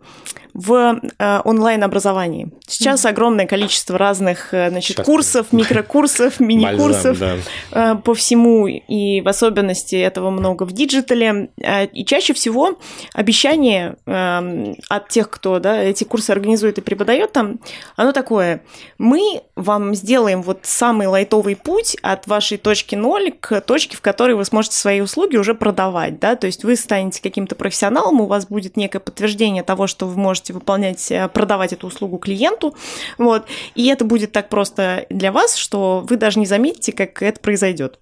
[0.53, 2.51] в э, онлайн-образовании.
[2.67, 7.37] Сейчас огромное количество разных, э, значит, Сейчас курсов, микрокурсов, мини-курсов да.
[7.71, 11.49] э, по всему, и в особенности этого много в digital е.
[11.57, 12.77] Э, и чаще всего
[13.13, 17.59] обещание э, от тех, кто да, эти курсы организует и преподает там,
[17.95, 18.63] оно такое,
[18.99, 24.33] мы вам сделаем вот самый лайтовый путь от вашей точки ноль к точке, в которой
[24.33, 28.45] вы сможете свои услуги уже продавать, да, то есть вы станете каким-то профессионалом, у вас
[28.45, 32.75] будет некое подтверждение того, что вы можете выполнять, э, продавать эту услугу клиенту,
[33.17, 37.39] вот, и это будет так просто для вас, что вы даже не заметите, как это
[37.39, 37.99] произойдет.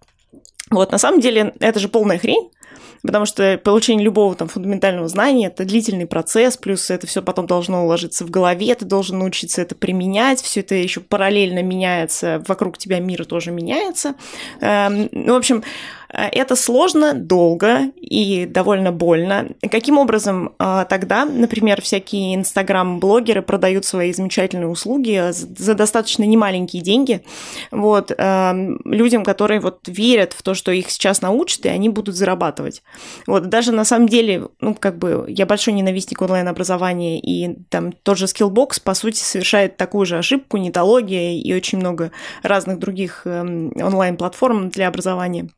[0.70, 2.50] Вот, на самом деле, это же полная хрень,
[3.04, 7.84] потому что получение любого там фундаментального знания– это длительный процесс, плюс это все потом должно
[7.84, 13.00] уложиться в голове, ты должен научиться это применять, все это еще параллельно меняется, вокруг тебя
[13.00, 14.16] мир тоже меняется.
[14.62, 15.64] Эм, ну, в общем,
[16.14, 19.50] это сложно, долго и довольно больно.
[19.70, 27.24] Каким образом э, тогда, например, всякие инстаграм-блогеры продают свои замечательные услуги за достаточно немаленькие деньги
[27.72, 32.16] вот, эм, людям, которые вот верят в то, что их сейчас научат, и они будут
[32.16, 32.84] зарабатывать.
[33.28, 38.18] Вот, даже на самом деле, ну, как бы, я большой ненавистник онлайн-образования, и там тот
[38.18, 42.12] же Skillbox, по сути, совершает такую же ошибку, нетология и очень много
[42.44, 45.50] разных других эм, онлайн-платформ для образования.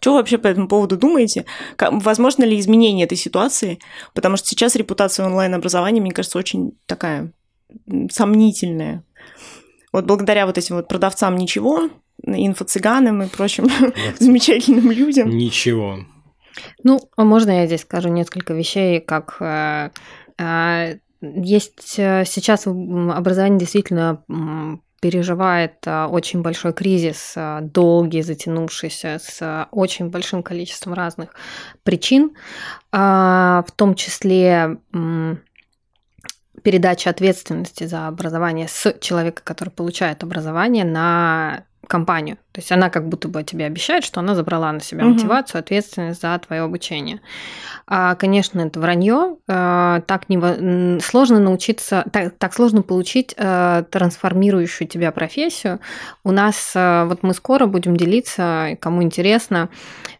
[0.00, 1.44] Что вы вообще по этому поводу думаете?
[1.78, 3.78] Возможно ли изменение этой ситуации?
[4.14, 7.32] Потому что сейчас репутация онлайн-образования, мне кажется, очень такая
[8.10, 9.04] сомнительная.
[9.92, 11.90] Вот благодаря вот этим вот продавцам ничего,
[12.24, 13.68] инфо-цыганам и прочим
[14.18, 15.28] замечательным людям.
[15.28, 15.98] Ничего.
[16.82, 19.90] Ну, а можно я здесь скажу несколько вещей, как э,
[20.38, 24.22] э, есть э, сейчас образование действительно
[25.02, 31.34] переживает а, очень большой кризис, а, долгий, затянувшийся, с а, очень большим количеством разных
[31.82, 32.36] причин,
[32.92, 34.78] в том числе
[36.62, 42.36] передача ответственности за образование с человека, который получает образование, на компанию.
[42.52, 45.14] То есть она как будто бы тебе обещает, что она забрала на себя угу.
[45.14, 47.20] мотивацию, ответственность за твое обучение.
[47.86, 49.36] А, конечно, это вранье.
[49.48, 55.80] А, так не сложно научиться, так, так сложно получить а, трансформирующую тебя профессию.
[56.24, 59.68] У нас а, вот мы скоро будем делиться, кому интересно,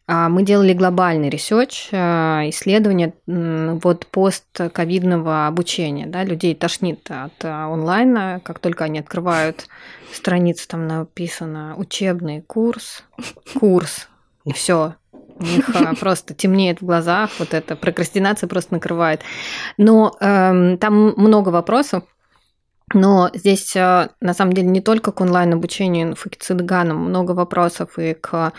[0.06, 6.06] а, мы делали глобальный research, а, исследование вот постковидного обучения.
[6.06, 9.66] Да, людей тошнит от а, онлайна, как только они открывают
[10.14, 13.04] страницу, там написано учебный курс,
[13.58, 14.08] курс,
[14.44, 14.94] и все.
[15.38, 19.22] У них просто темнеет в глазах, вот эта прокрастинация просто накрывает.
[19.78, 22.04] Но эм, там много вопросов,
[22.94, 28.52] но здесь э, на самом деле не только к онлайн-обучению инфо-цыганам, много вопросов и к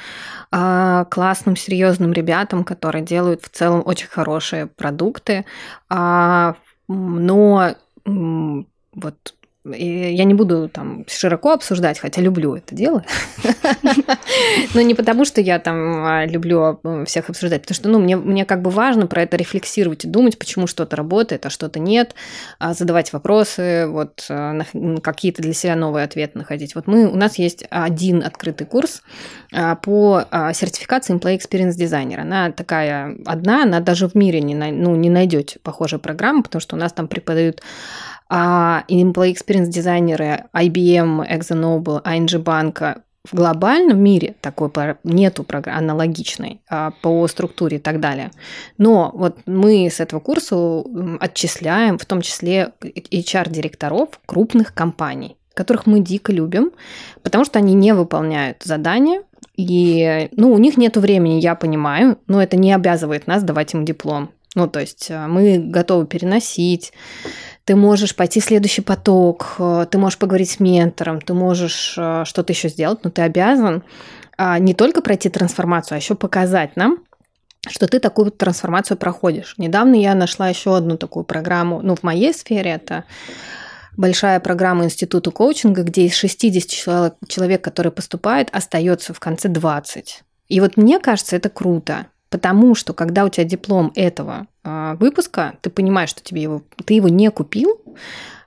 [0.51, 5.45] э, классным, серьезным ребятам, которые делают в целом очень хорошие продукты.
[5.89, 6.56] А,
[6.88, 7.76] но
[8.06, 9.34] вот
[9.66, 13.05] и я не буду там широко обсуждать, хотя люблю это дело.
[14.74, 18.18] Но не потому, что я там а, люблю а, всех обсуждать, потому что ну, мне,
[18.18, 22.14] мне как бы важно про это рефлексировать и думать, почему что-то работает, а что-то нет,
[22.59, 24.30] а задавать вопросы, вот
[25.01, 26.76] какие-то для себя новые ответы находить.
[26.76, 29.01] Вот мы, у нас есть один открытый курс
[29.51, 32.20] по сертификации Employee Experience Designer.
[32.20, 36.76] Она такая одна, она даже в мире не, ну, не найдете похожей программы, потому что
[36.76, 37.61] у нас там преподают
[38.36, 44.71] а employee experience дизайнеры IBM, ExxonMobil, ING банка, в глобальном мире такой
[45.03, 48.31] нету аналогичной а, по структуре и так далее.
[48.79, 50.84] Но вот мы с этого курса
[51.19, 56.71] отчисляем в том числе HR-директоров крупных компаний, которых мы дико любим,
[57.21, 59.21] потому что они не выполняют задания,
[59.55, 63.86] и ну, у них нет времени, я понимаю, но это не обязывает нас давать им
[63.86, 64.31] диплом.
[64.55, 66.93] Ну, то есть а, мы готовы переносить,
[67.66, 72.24] ты можешь пойти в следующий поток, э, ты можешь поговорить с ментором, ты можешь э,
[72.26, 73.84] что-то еще сделать, но ты обязан
[74.38, 76.99] а, не только пройти трансформацию, а еще показать нам,
[77.68, 79.55] что ты такую трансформацию проходишь.
[79.57, 83.05] Недавно я нашла еще одну такую программу, ну, в моей сфере это
[83.95, 90.24] большая программа Института коучинга, где из 60 человек, человек который поступает, остается в конце 20.
[90.49, 92.07] И вот мне кажется, это круто.
[92.34, 96.95] Потому что когда у тебя диплом этого э, выпуска, ты понимаешь, что тебе его, ты
[96.95, 97.79] его не купил,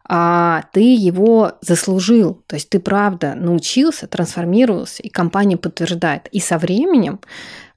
[0.09, 2.43] а ты его заслужил.
[2.49, 6.27] То есть ты правда научился, трансформировался, и компания подтверждает.
[6.33, 7.21] И со временем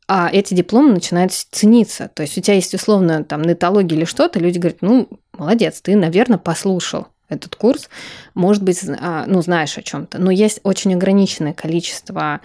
[0.08, 2.10] а эти дипломы начинают цениться.
[2.12, 5.08] То есть у тебя есть условно там нетология или что-то, люди говорят, ну,
[5.38, 7.88] молодец, ты, наверное, послушал этот курс,
[8.34, 10.18] может быть, а, ну, знаешь о чем-то.
[10.18, 12.42] Но есть очень ограниченное количество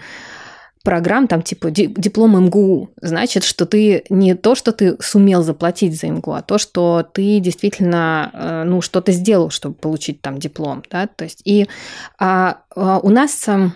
[0.85, 6.07] программ, там типа диплом МГУ, значит, что ты не то, что ты сумел заплатить за
[6.07, 10.83] МГУ, а то, что ты действительно э, ну, что-то сделал, чтобы получить там диплом.
[10.89, 11.07] Да?
[11.07, 11.67] То есть, и
[12.17, 13.73] а, а у нас эм,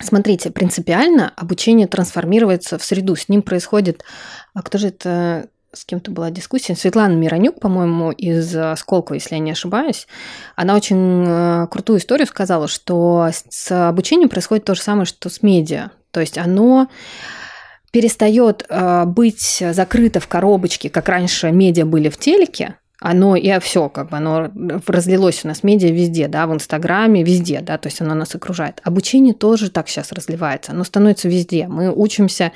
[0.00, 3.16] Смотрите, принципиально обучение трансформируется в среду.
[3.16, 4.04] С ним происходит...
[4.54, 9.40] А кто же это с кем-то была дискуссия, Светлана Миронюк, по-моему, из Сколково, если я
[9.40, 10.06] не ошибаюсь,
[10.56, 15.42] она очень э, крутую историю сказала, что с обучением происходит то же самое, что с
[15.42, 15.90] медиа.
[16.18, 16.88] То есть оно
[17.92, 23.88] перестает э, быть закрыто в коробочке, как раньше медиа были в телеке, оно и все,
[23.88, 24.50] как бы оно
[24.86, 28.80] разлилось у нас медиа везде, да, в Инстаграме, везде, да, то есть оно нас окружает.
[28.82, 31.68] Обучение тоже так сейчас разливается, оно становится везде.
[31.68, 32.50] Мы учимся,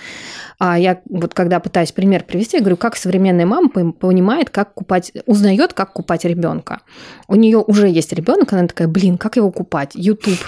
[0.58, 5.12] а я вот когда пытаюсь пример привести, я говорю, как современная мама понимает, как купать,
[5.26, 6.80] узнает, как купать ребенка.
[7.28, 9.92] У нее уже есть ребенок, она такая, блин, как его купать?
[9.94, 10.40] YouTube.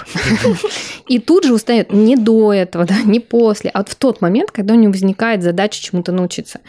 [1.07, 4.73] И тут же устает не до этого, да, не после, а в тот момент, когда
[4.73, 6.59] у нее возникает задача чему-то научиться.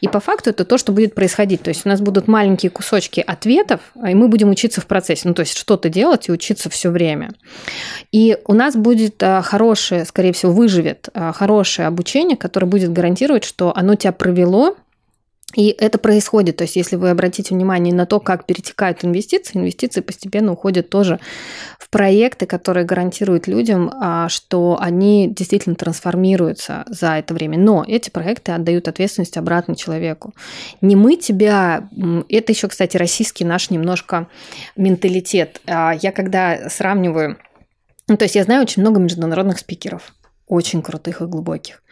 [0.00, 1.62] И по факту это то, что будет происходить.
[1.62, 5.28] То есть у нас будут маленькие кусочки ответов, и мы будем учиться в процессе.
[5.28, 7.30] Ну, то есть что-то делать и учиться все время.
[8.10, 13.44] И у нас будет а, хорошее, скорее всего, выживет а, хорошее обучение, которое будет гарантировать,
[13.44, 14.76] что оно тебя провело
[15.54, 16.56] и это происходит.
[16.56, 21.20] То есть, если вы обратите внимание на то, как перетекают инвестиции, инвестиции постепенно уходят тоже
[21.78, 27.58] в проекты, которые гарантируют людям, а, что они действительно трансформируются за это время.
[27.58, 30.32] Но эти проекты отдают ответственность обратно человеку.
[30.80, 31.88] Не мы тебя...
[32.28, 34.28] Это еще, кстати, российский наш немножко
[34.76, 35.60] менталитет.
[35.66, 37.38] А, я когда сравниваю...
[38.08, 40.12] Ну, то есть я знаю очень много международных спикеров
[40.52, 41.82] очень крутых и глубоких.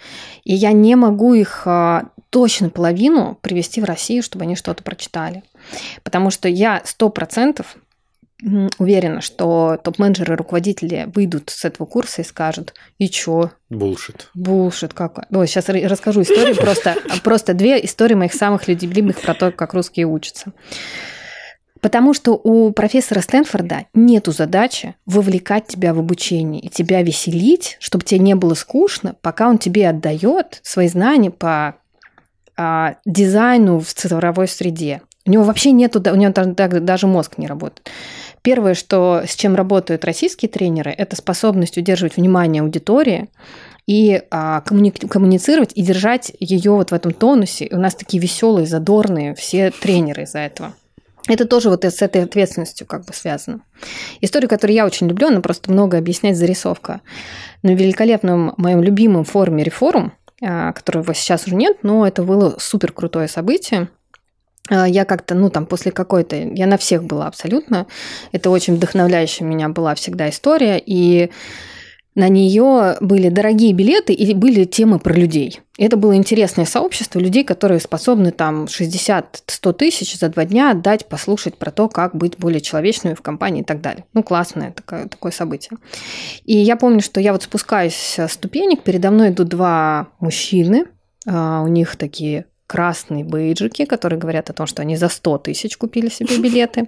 [0.45, 5.43] И я не могу их а, точно половину привести в Россию, чтобы они что-то прочитали.
[6.03, 7.77] Потому что я сто процентов
[8.79, 13.51] уверена, что топ-менеджеры, руководители выйдут с этого курса и скажут, и чё?
[13.69, 14.31] Булшит.
[14.35, 15.27] Булшит, как?
[15.31, 20.07] Ой, сейчас расскажу историю, просто, просто две истории моих самых любимых про то, как русские
[20.07, 20.53] учатся.
[21.81, 28.05] Потому что у профессора Стэнфорда нету задачи вовлекать тебя в обучение и тебя веселить, чтобы
[28.05, 31.77] тебе не было скучно, пока он тебе отдает свои знания по
[32.63, 35.01] а, дизайну в цифровой среде.
[35.25, 36.31] У него вообще нету, у него
[36.81, 37.89] даже мозг не работает.
[38.43, 43.31] Первое, что, с чем работают российские тренеры, это способность удерживать внимание аудитории
[43.87, 47.67] и а, коммуни- коммуницировать и держать ее вот в этом тонусе.
[47.73, 50.75] У нас такие веселые, задорные все тренеры из-за этого.
[51.29, 53.61] Это тоже вот с этой ответственностью как бы связано.
[54.21, 57.01] Историю, которую я очень люблю, она просто много объясняет зарисовка.
[57.63, 63.29] На великолепном моем любимом форуме «Реформ», которого сейчас уже нет, но это было супер крутое
[63.29, 63.89] событие.
[64.71, 66.37] А, я как-то, ну, там, после какой-то...
[66.37, 67.87] Я на всех была абсолютно.
[68.33, 70.81] Это очень вдохновляющая меня была всегда история.
[70.85, 71.31] И
[72.21, 75.61] на нее были дорогие билеты и были темы про людей.
[75.79, 81.57] Это было интересное сообщество людей, которые способны там 60-100 тысяч за два дня отдать, послушать
[81.57, 84.05] про то, как быть более человечными в компании и так далее.
[84.13, 85.79] Ну, классное такое, такое событие.
[86.45, 90.85] И я помню, что я вот спускаюсь с ступенек, передо мной идут два мужчины,
[91.27, 95.77] а, у них такие красные бейджики, которые говорят о том, что они за 100 тысяч
[95.77, 96.87] купили себе билеты.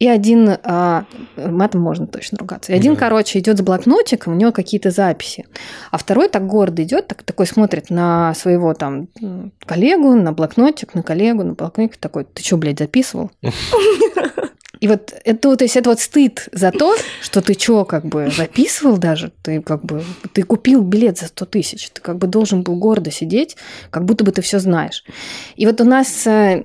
[0.00, 1.04] И один, а,
[1.36, 3.00] матом можно точно ругаться, и один, да.
[3.00, 5.46] короче, идет с блокнотиком, у него какие-то записи.
[5.92, 9.06] А второй так гордо идет, так, такой смотрит на своего там
[9.64, 13.30] коллегу, на блокнотик, на коллегу, на блокнотик, такой, ты что, блядь, записывал?
[14.84, 18.30] И вот это, то есть это вот стыд за то, что ты что, как бы
[18.30, 20.04] записывал даже, ты как бы,
[20.34, 23.56] ты купил билет за 100 тысяч, ты как бы должен был гордо сидеть,
[23.88, 25.02] как будто бы ты все знаешь.
[25.56, 26.64] И вот у нас э,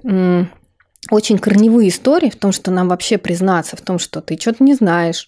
[1.10, 4.74] очень корневые истории в том, что нам вообще признаться в том, что ты что-то не
[4.74, 5.26] знаешь,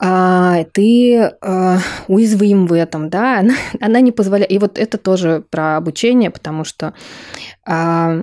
[0.00, 1.78] а, ты э,
[2.08, 4.50] уязвим в этом, да, она, она не позволяет.
[4.50, 6.94] И вот это тоже про обучение, потому что
[7.66, 8.22] а,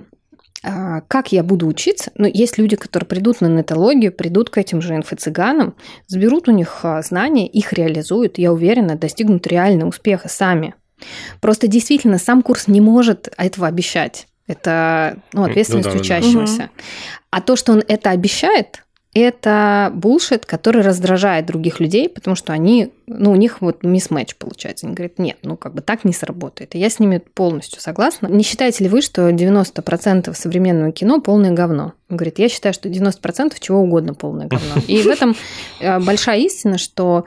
[0.62, 2.10] как я буду учиться?
[2.16, 5.74] Ну, есть люди, которые придут на нетологию, придут к этим же инфо-цыганам,
[6.06, 10.74] заберут у них знания, их реализуют, я уверена, достигнут реального успеха сами.
[11.40, 14.26] Просто действительно сам курс не может этого обещать.
[14.46, 16.56] Это ну, ответственность ну, да, учащегося.
[16.58, 16.84] Да, да.
[17.30, 18.82] А то, что он это обещает,
[19.12, 24.86] это булшит, который раздражает других людей, потому что они, ну, у них вот мисс-матч получается.
[24.86, 26.76] Они говорят, нет, ну, как бы так не сработает.
[26.76, 28.28] И я с ними полностью согласна.
[28.28, 31.94] Не считаете ли вы, что 90% современного кино полное говно?
[32.08, 34.74] Он говорит, я считаю, что 90% чего угодно полное говно.
[34.86, 35.34] И в этом
[35.80, 37.24] э, большая истина, что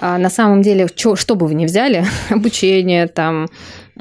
[0.00, 3.48] на самом деле, что, что бы вы ни взяли, обучение, там,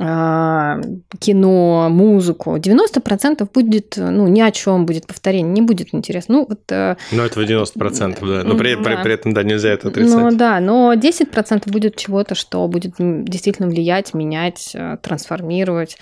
[0.02, 0.80] а,
[1.20, 6.36] кино, музыку, 90% будет, ну, ни о чем будет повторение, не будет интересно.
[6.36, 8.44] Ну, вот, э, но этого 90%, да.
[8.46, 8.82] Но при, да.
[8.82, 10.16] при, при этом, да, нельзя это отрицать.
[10.18, 15.98] Ну, да, но 10% будет чего-то, что будет действительно влиять, менять, э, трансформировать.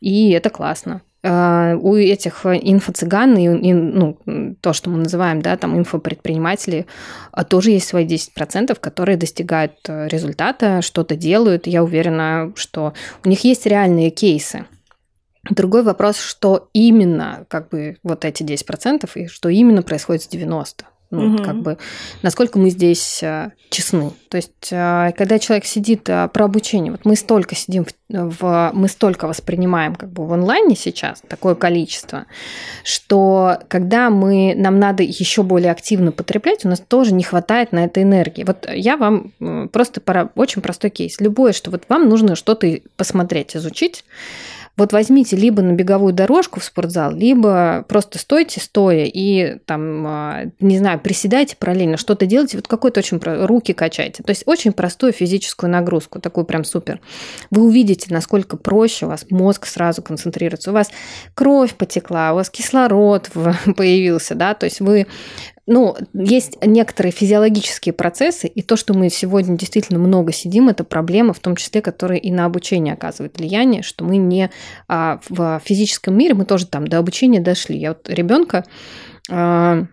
[0.00, 1.02] И это классно.
[1.26, 4.16] Э, у этих инфо-цыган и, и ну,
[4.60, 6.86] то, что мы называем, да, там инфопредприниматели,
[7.32, 11.66] э, тоже есть свои 10%, которые достигают э, результата, что-то делают.
[11.66, 12.92] Я уверена, что
[13.24, 14.66] у них есть реальные кейсы.
[15.50, 20.84] Другой вопрос, что именно, как бы, вот эти 10% и что именно происходит с 90%.
[21.10, 21.42] Ну, угу.
[21.42, 21.78] как бы,
[22.22, 24.10] насколько мы здесь э, честны.
[24.28, 28.70] То есть, э, когда человек сидит э, про обучение, вот мы столько сидим, в, в,
[28.74, 32.26] мы столько воспринимаем как бы в онлайне сейчас, такое количество,
[32.82, 37.84] что когда мы, нам надо еще более активно потреблять, у нас тоже не хватает на
[37.84, 38.42] это энергии.
[38.42, 39.32] Вот я вам
[39.72, 41.20] просто пора, очень простой кейс.
[41.20, 44.04] Любое, что вот вам нужно что-то посмотреть, изучить,
[44.76, 50.42] вот возьмите либо на беговую дорожку в спортзал, либо просто стойте стоя и там, а,
[50.60, 54.22] не знаю, приседайте параллельно, что-то делайте, вот какой-то очень руки качайте.
[54.22, 57.00] То есть очень простую физическую нагрузку, такую прям супер.
[57.50, 60.70] Вы увидите, насколько проще у вас мозг сразу концентрируется.
[60.70, 60.90] У вас
[61.34, 63.30] кровь потекла, у вас кислород
[63.76, 65.06] появился, да, то есть вы
[65.66, 71.32] ну, есть некоторые физиологические процессы, и то, что мы сегодня действительно много сидим, это проблема,
[71.32, 74.50] в том числе, которая и на обучение оказывает влияние, что мы не
[74.86, 77.76] а, в физическом мире, мы тоже там до обучения дошли.
[77.76, 78.64] Я вот ребенка
[79.28, 79.86] а,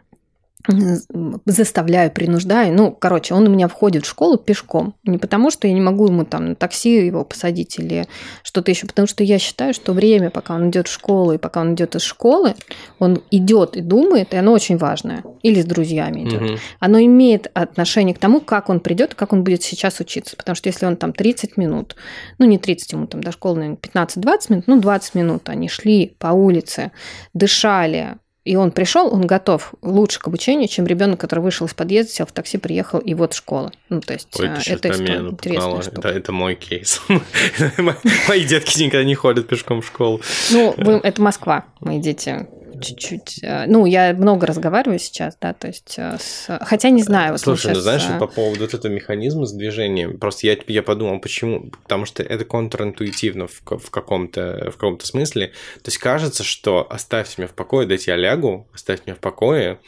[1.45, 2.74] заставляю, принуждаю.
[2.74, 4.95] Ну, короче, он у меня входит в школу пешком.
[5.03, 8.07] Не потому, что я не могу ему там на такси его посадить или
[8.43, 11.61] что-то еще, потому что я считаю, что время, пока он идет в школу и пока
[11.61, 12.55] он идет из школы,
[12.99, 15.24] он идет и думает, и оно очень важное.
[15.41, 16.41] Или с друзьями идет.
[16.41, 16.59] Угу.
[16.80, 20.38] Оно имеет отношение к тому, как он придет, как он будет сейчас учиться.
[20.38, 21.95] Потому что если он там 30 минут,
[22.38, 26.16] ну не 30 ему там до школы, наверное, 15-20 минут, ну 20 минут они шли
[26.20, 26.91] по улице,
[27.34, 32.12] дышали, и он пришел, он готов лучше к обучению, чем ребенок, который вышел из подъезда,
[32.12, 33.72] сел в такси, приехал, и вот школа.
[33.88, 36.10] Ну, то есть, Ой, это история интересная штука.
[36.10, 37.02] Это, это мой кейс.
[38.28, 40.22] Мои детки никогда не ходят пешком в школу.
[40.52, 42.48] Ну, это Москва, мои дети
[42.82, 43.40] чуть-чуть...
[43.44, 45.96] Э, ну, я много разговариваю сейчас, да, то есть...
[45.98, 46.48] Э, с...
[46.62, 47.34] Хотя не знаю.
[47.34, 47.76] Вот Слушай, сейчас...
[47.76, 51.70] ну знаешь, э, по поводу вот этого механизма с движением, просто я, я подумал, почему?
[51.84, 55.48] Потому что это контринтуитивно в, в каком-то в каком-то смысле.
[55.48, 59.80] То есть кажется, что оставьте меня в покое, дайте я лягу, оставьте меня в покое,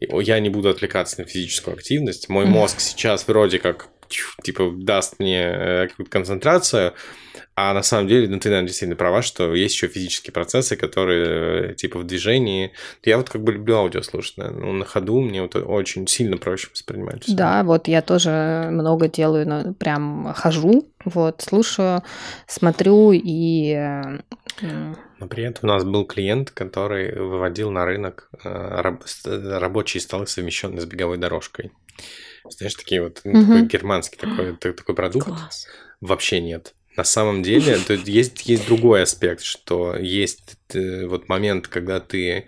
[0.00, 2.28] я не буду отвлекаться на физическую активность.
[2.28, 3.88] Мой мозг сейчас вроде как
[4.42, 6.94] типа даст мне какую-то концентрацию,
[7.54, 11.74] а на самом деле, ну, ты, наверное, действительно права, что есть еще физические процессы, которые,
[11.74, 12.72] типа, в движении.
[13.04, 16.68] Я вот как бы люблю аудио слушать, ну, на ходу мне вот очень сильно проще
[16.72, 17.24] воспринимать.
[17.24, 17.34] Все.
[17.34, 22.02] Да, вот я тоже много делаю, ну, прям хожу, вот, слушаю,
[22.46, 23.78] смотрю и...
[25.18, 28.80] Но при этом у нас был клиент, который выводил на рынок э,
[29.58, 31.72] рабочие столы, совмещенные с беговой дорожкой.
[32.48, 33.40] Знаешь, такие вот, угу.
[33.40, 35.26] такой германский такой, такой продукт.
[35.26, 35.66] Класс.
[36.00, 36.74] Вообще нет.
[36.96, 42.46] На самом деле, то есть, есть другой аспект, что есть э, вот момент, когда ты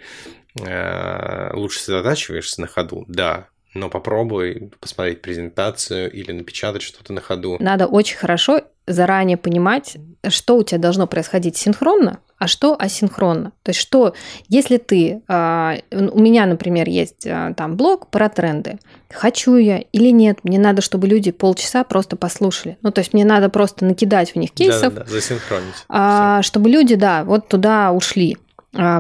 [0.61, 7.56] э, лучше сосредотачиваешься на ходу, да, но попробуй посмотреть презентацию или напечатать что-то на ходу.
[7.60, 9.96] Надо очень хорошо заранее понимать,
[10.28, 13.52] что у тебя должно происходить синхронно, а что асинхронно.
[13.62, 14.14] То есть что,
[14.48, 18.78] если ты, а, у меня, например, есть а, там блог про тренды,
[19.10, 22.76] хочу я или нет, мне надо, чтобы люди полчаса просто послушали.
[22.82, 25.84] Ну, то есть мне надо просто накидать в них кейсов, да, да, засинхронить.
[25.88, 28.36] А, чтобы люди, да, вот туда ушли.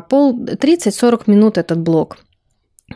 [0.08, 2.18] Пол 30-40 минут этот блог.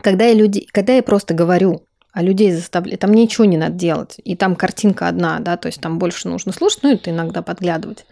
[0.03, 1.83] Когда я, люди, когда я просто говорю,
[2.13, 5.81] а людей заставляю, там ничего не надо делать, и там картинка одна, да, то есть
[5.81, 8.07] там больше нужно слушать, ну, это иногда подглядывать.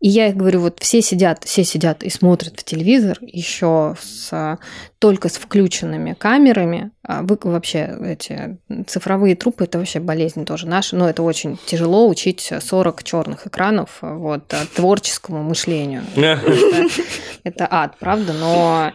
[0.00, 4.58] И я их говорю, вот все сидят, все сидят и смотрят в телевизор еще с,
[5.00, 6.92] только с включенными камерами.
[7.02, 10.94] А вы, вообще эти цифровые трупы это вообще болезнь тоже наша.
[10.94, 16.04] Но это очень тяжело учить 40 черных экранов вот, творческому мышлению.
[17.44, 18.92] Это ад, правда, но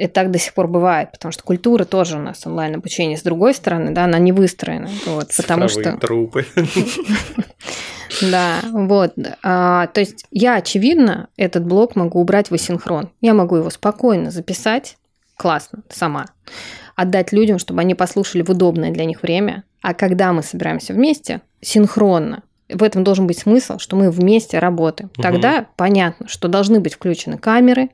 [0.00, 3.18] это так до сих пор бывает, потому что культура тоже у нас онлайн обучение.
[3.18, 4.88] С другой стороны, да, она не выстроена.
[5.06, 5.96] Вот, потому что...
[5.98, 6.46] трупы.
[8.22, 9.14] Да, вот.
[9.44, 13.10] А, то есть я, очевидно, этот блок могу убрать в асинхрон.
[13.20, 14.98] Я могу его спокойно записать,
[15.36, 16.26] классно, сама,
[16.96, 19.62] отдать людям, чтобы они послушали в удобное для них время.
[19.80, 22.42] А когда мы собираемся вместе, синхронно,
[22.72, 25.10] в этом должен быть смысл, что мы вместе работаем.
[25.16, 25.22] Угу.
[25.22, 27.90] Тогда понятно, что должны быть включены камеры.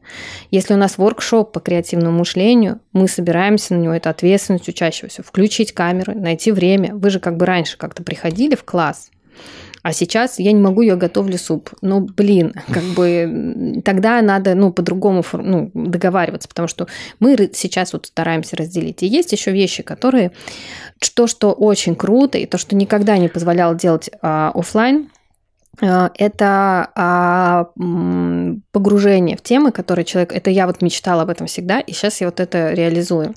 [0.51, 5.72] Если у нас воркшоп по креативному мышлению, мы собираемся на него, это ответственность учащегося, включить
[5.72, 6.95] камеры, найти время.
[6.95, 9.11] Вы же как бы раньше как-то приходили в класс,
[9.87, 11.70] а сейчас я не могу, я готовлю суп.
[11.81, 16.89] Ну, блин, как бы тогда надо, ну, по-другому ну, договариваться, потому что
[17.20, 19.05] мы сейчас вот стараемся разделить.
[19.05, 20.33] И есть еще вещи, которые
[21.14, 25.11] то, что очень круто, и то, что никогда не позволяло делать а, офлайн,
[25.81, 27.66] это а,
[28.72, 30.33] погружение в темы, которые человек...
[30.33, 33.35] Это я вот мечтала об этом всегда, и сейчас я вот это реализую.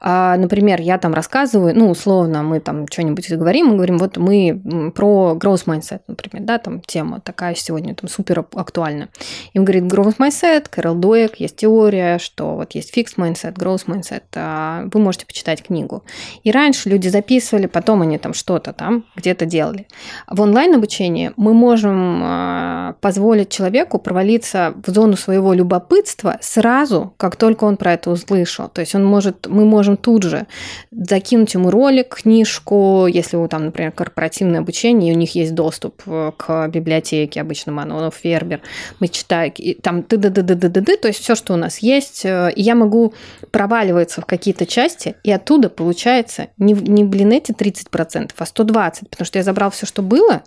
[0.00, 4.92] А, например, я там рассказываю, ну, условно, мы там что-нибудь говорим, мы говорим, вот мы
[4.94, 9.08] про growth mindset, например, да, там тема такая сегодня там супер актуальна.
[9.52, 13.86] И он говорит, growth mindset, Кэрол Дуэк, есть теория, что вот есть fixed mindset, growth
[13.86, 16.04] mindset, а вы можете почитать книгу.
[16.42, 19.86] И раньше люди записывали, потом они там что-то там где-то делали.
[20.28, 27.64] В онлайн-обучении мы можем а, позволить человеку провалиться в зону своего любопытства сразу, как только
[27.64, 28.68] он про это услышал.
[28.68, 30.46] То есть он может, мы можем тут же
[30.90, 36.02] закинуть ему ролик, книжку, если у там, например, корпоративное обучение, и у них есть доступ
[36.06, 38.60] э, к библиотеке, обычно Манонов, Фербер,
[38.98, 41.54] мы читаем, и там ты ды ды ды ды ды ды то есть все, что
[41.54, 43.14] у нас есть, э, и я могу
[43.52, 49.26] проваливаться в какие-то части, и оттуда получается не, не блин, эти 30%, а 120, потому
[49.26, 50.42] что я забрал все, что было,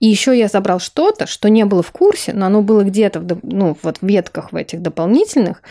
[0.00, 3.38] и еще я забрал что-то, что не было в курсе, но оно было где-то в,
[3.42, 5.62] ну, вот в ветках в этих дополнительных,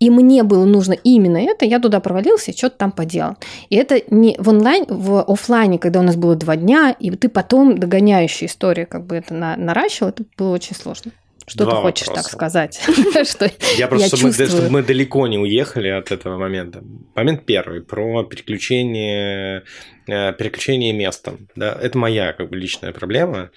[0.00, 3.36] и мне было нужно именно это, я туда провалился и что-то там поделал.
[3.70, 7.28] И это не в онлайн, в офлайне, когда у нас было два дня, и ты
[7.28, 11.12] потом догоняющая история как бы это на, наращивал, это было очень сложно.
[11.46, 12.22] Что Два ты хочешь вопроса.
[12.22, 12.80] так сказать?
[13.28, 16.82] что я просто, чтобы мы, чтобы мы далеко не уехали от этого момента.
[17.14, 19.64] Момент первый про переключение,
[20.06, 21.48] переключение местом.
[21.56, 23.50] Да, это моя как бы личная проблема,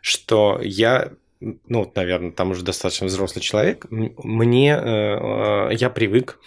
[0.00, 6.40] что я ну, наверное, там уже достаточно взрослый человек, мне, э, я привык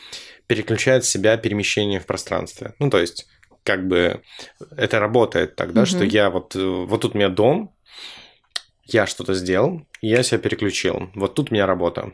[0.47, 2.73] переключать себя перемещение в пространстве.
[2.77, 3.25] Ну, то есть,
[3.63, 4.21] как бы
[4.75, 5.87] это работает тогда, угу.
[5.87, 7.73] что я вот, вот тут у меня дом,
[8.93, 11.09] я что-то сделал, я себя переключил.
[11.15, 12.13] Вот тут у меня работа.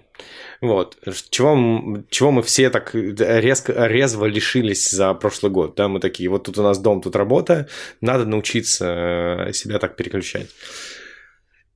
[0.62, 0.98] Вот.
[1.30, 5.76] Чего, чего мы все так резко, резво лишились за прошлый год.
[5.76, 5.88] Да?
[5.88, 7.68] Мы такие, вот тут у нас дом, тут работа.
[8.02, 10.50] Надо научиться э, себя так переключать.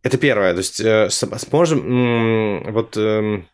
[0.03, 0.53] Это первое.
[0.53, 2.71] То есть, э, сможем...
[2.71, 3.47] Вот эм,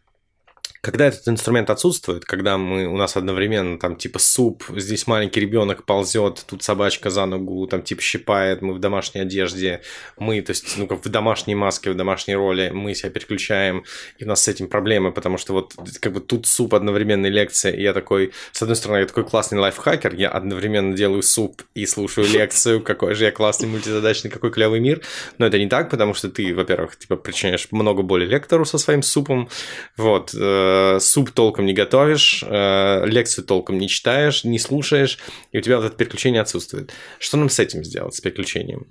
[0.82, 5.86] когда этот инструмент отсутствует, когда мы, у нас одновременно там типа суп, здесь маленький ребенок
[5.86, 9.82] ползет, тут собачка за ногу, там типа щипает, мы в домашней одежде,
[10.18, 13.84] мы, то есть, ну как в домашней маске, в домашней роли, мы себя переключаем,
[14.18, 17.72] и у нас с этим проблемы, потому что вот как бы тут суп одновременная лекция,
[17.74, 21.86] и я такой, с одной стороны, я такой классный лайфхакер, я одновременно делаю суп и
[21.86, 25.02] слушаю лекцию, какой же я классный мультизадачный, какой клевый мир,
[25.38, 29.02] но это не так, потому что ты, во-первых, типа причиняешь много боли лектору со своим
[29.02, 29.50] супом,
[29.96, 35.20] вот, э, Э, суп толком не готовишь, э, лекцию толком не читаешь, не слушаешь,
[35.52, 36.92] и у тебя вот это переключение отсутствует.
[37.20, 38.88] Что нам с этим сделать, с переключением?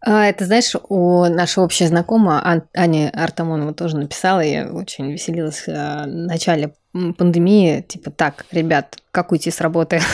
[0.00, 2.40] А, это, знаешь, у нашего общей знакомого
[2.72, 9.32] Ани Артамонова тоже написала, я очень веселилась э, в начале пандемии, типа, так, ребят, как
[9.32, 10.00] уйти с работы?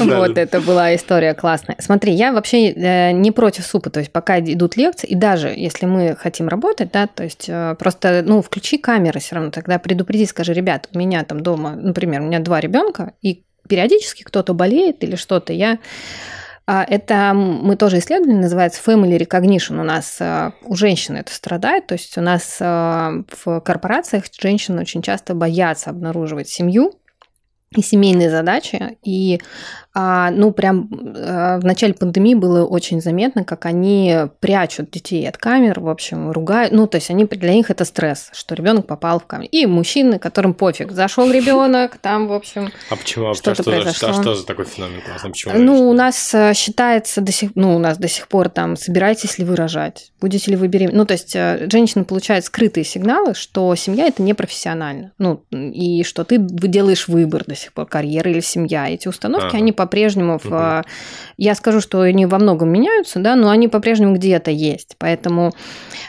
[0.00, 1.76] Вот, это была история классная.
[1.80, 5.86] Смотри, я вообще э, не против супа, то есть пока идут лекции, и даже если
[5.86, 10.26] мы хотим работать, да, то есть э, просто, ну, включи камеры все равно, тогда предупреди,
[10.26, 15.02] скажи, ребят, у меня там дома, например, у меня два ребенка, и периодически кто-то болеет
[15.02, 15.78] или что-то, я
[16.88, 19.80] это мы тоже исследовали, называется Family Recognition.
[19.80, 24.80] У нас а, у женщин это страдает, то есть у нас а, в корпорациях женщины
[24.80, 26.94] очень часто боятся обнаруживать семью,
[27.74, 28.98] и семейные задачи.
[29.02, 29.40] И
[29.89, 35.36] а, ну, прям а, в начале пандемии было очень заметно, как они прячут детей от
[35.36, 36.72] камер, в общем, ругают.
[36.72, 39.48] Ну, то есть они для них это стресс, что ребенок попал в камеру.
[39.50, 43.34] И мужчины, которым пофиг, зашел ребенок, там, в общем, А почему?
[43.34, 44.12] что-то что, произошло.
[44.12, 45.30] что, что за такой феномен классный?
[45.30, 45.58] Почему?
[45.58, 49.38] Ну, у нас э, считается до сих, ну, у нас до сих пор там, собираетесь
[49.38, 50.98] ли вы рожать, будете ли вы беременны.
[50.98, 55.12] Ну, то есть э, женщина получает скрытые сигналы, что семья это не профессионально.
[55.18, 58.88] Ну, и что ты делаешь выбор до сих пор, карьера или семья.
[58.88, 59.56] Эти установки, Ага.
[59.58, 60.82] они по-прежнему, в, э,
[61.38, 64.96] я скажу, что они во многом меняются, да, но они по-прежнему где-то есть.
[64.98, 65.54] Поэтому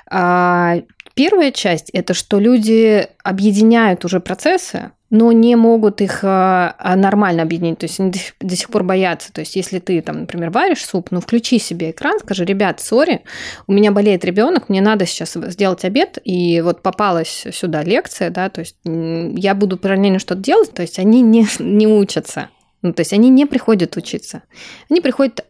[0.10, 0.82] а,
[1.14, 7.44] первая часть– это что люди объединяют уже процессы, но не могут их а, а, нормально
[7.44, 7.78] объединить.
[7.78, 8.12] То есть они
[8.42, 9.32] до сих, пор боятся.
[9.32, 13.22] То есть если ты, там, например, варишь суп, ну включи себе экран, скажи, ребят, сори,
[13.68, 18.50] у меня болеет ребенок, мне надо сейчас сделать обед, и вот попалась сюда лекция, да,
[18.50, 22.50] то есть я буду параллельно что-то делать, то есть они не, не учатся.
[22.82, 24.44] Ну, то есть они не приходят учиться.
[24.90, 25.46] Они приходят,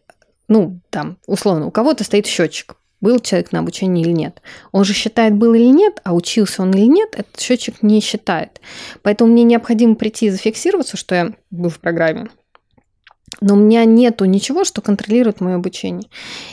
[0.48, 4.42] ну, там, условно, у кого-то стоит счетчик, был человек на обучении или нет.
[4.70, 8.60] Он же считает, был или нет, а учился он или нет, этот счетчик не считает.
[9.02, 12.28] Поэтому мне необходимо прийти и зафиксироваться, что я был в программе.
[13.40, 16.08] Но у меня нету ничего, что контролирует мое обучение.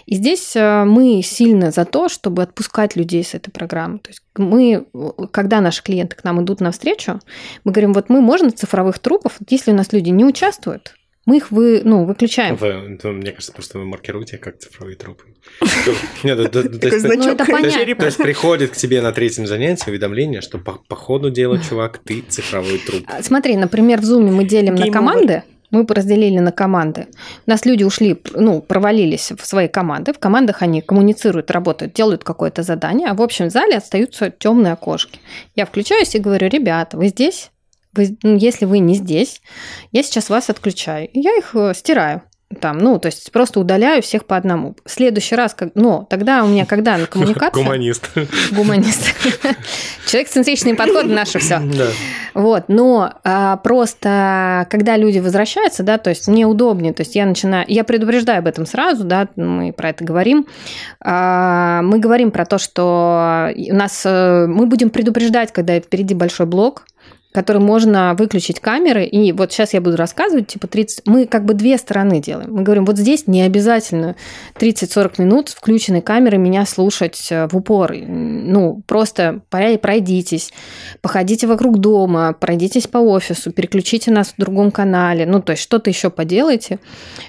[0.06, 4.00] И здесь э, мы сильно за то, чтобы отпускать людей с этой программы.
[4.00, 4.86] То есть мы,
[5.32, 7.20] когда наши клиенты к нам идут навстречу,
[7.64, 11.52] мы говорим, вот мы можно цифровых трупов, если у нас люди не участвуют, мы их
[11.52, 12.56] вы, ну, выключаем.
[12.56, 15.26] Вы- мне кажется, просто вы маркируете как цифровые трупы.
[16.24, 17.06] Нет, то есть-
[17.96, 18.00] Ну.
[18.00, 22.22] То есть приходит к тебе на третьем занятии уведомление, что по, ходу дела, чувак, ты
[22.28, 23.04] цифровой труп.
[23.22, 25.44] Смотри, например, в Zoom мы делим на команды.
[25.72, 27.08] Мы разделили на команды.
[27.46, 30.14] У нас люди ушли, ну, провалились в свои команды.
[30.14, 35.20] В командах они коммуницируют, работают, делают какое-то задание, а в общем зале остаются темные окошки.
[35.56, 37.52] Я включаюсь и говорю, ребята, вы здесь?
[37.94, 39.42] Вы- ну, если вы не здесь,
[39.92, 41.10] я сейчас вас отключаю.
[41.14, 42.22] Я их э, стираю.
[42.62, 44.76] Там, ну, то есть просто удаляю всех по одному.
[44.84, 47.64] В следующий раз, как, но тогда у меня, когда на коммуникация...
[47.64, 48.10] Гуманист.
[48.52, 49.14] Гуманист.
[50.08, 51.60] Человек-центричный подход наше все.
[51.60, 51.86] Да.
[52.34, 57.28] Вот, но а, просто когда люди возвращаются, да, то есть мне удобнее, то есть я
[57.28, 60.48] начинаю, я предупреждаю об этом сразу, да, мы про это говорим,
[61.02, 66.48] А, мы говорим про то, что у нас э, мы будем предупреждать, когда впереди большой
[66.48, 66.86] блок,
[67.32, 71.54] который можно выключить камеры, и вот сейчас я буду рассказывать, типа 30, мы как бы
[71.54, 72.52] две стороны делаем.
[72.52, 74.16] Мы говорим, вот здесь не обязательно
[74.56, 77.94] 30-40 минут с включенной камерой меня слушать э, в упор.
[77.96, 80.52] Ну, просто пройдитесь,
[81.02, 85.92] походите вокруг дома, пройдитесь по офису, переключите нас в другом канале, ну, то есть что-то
[85.92, 86.80] еще поделайте.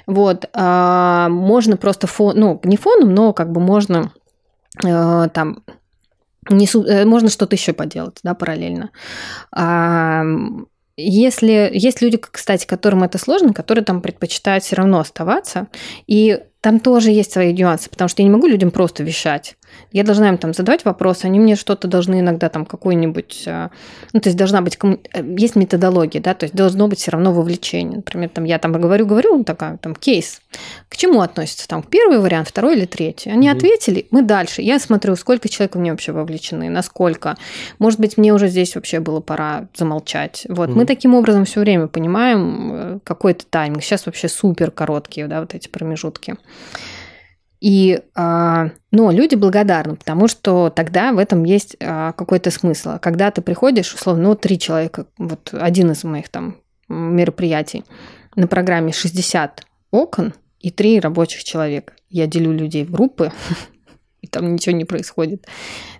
[0.06, 4.12] Вот, а, можно просто фон, ну, не фоном, но как бы можно
[4.82, 5.62] э, там
[6.50, 8.90] несу, э, можно что-то еще поделать, да, параллельно.
[9.52, 10.22] А,
[10.96, 15.68] если есть люди, кстати, которым это сложно, которые там предпочитают все равно оставаться,
[16.06, 19.56] и там тоже есть свои нюансы, потому что я не могу людям просто вещать.
[19.92, 23.70] Я должна им там задавать вопросы, они мне что-то должны иногда там какой-нибудь, а,
[24.12, 27.10] ну то есть должна быть комму- э, есть методология, да, то есть должно быть все
[27.10, 27.96] равно вовлечение.
[27.96, 30.40] Например, там я там говорю, говорю, ну, такая там кейс.
[30.88, 33.30] К чему относится там первый вариант, второй или третий?
[33.30, 33.56] Они Мгм.
[33.58, 34.62] ответили, мы дальше.
[34.62, 37.36] Я смотрю, сколько человек в мне вообще вовлечены, насколько.
[37.78, 40.46] Может быть, мне уже здесь вообще было пора замолчать.
[40.48, 40.86] Вот мы Мгм.
[40.86, 43.82] таким образом все время понимаем э, какой-то тайминг.
[43.82, 46.36] Сейчас вообще супер короткие, да, вот эти промежутки.
[47.60, 52.98] И, а, но люди благодарны, потому что тогда в этом есть а, какой-то смысл.
[53.00, 56.56] Когда ты приходишь, условно, ну, три человека, вот один из моих там
[56.88, 57.84] мероприятий,
[58.34, 61.92] на программе 60 окон и три рабочих человека.
[62.08, 63.32] Я делю людей в группы,
[64.22, 65.46] и там ничего не происходит.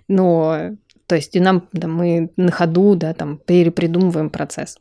[0.07, 0.71] Но,
[1.05, 4.79] то есть, и нам, да, мы на ходу, да, там, перепридумываем процесс.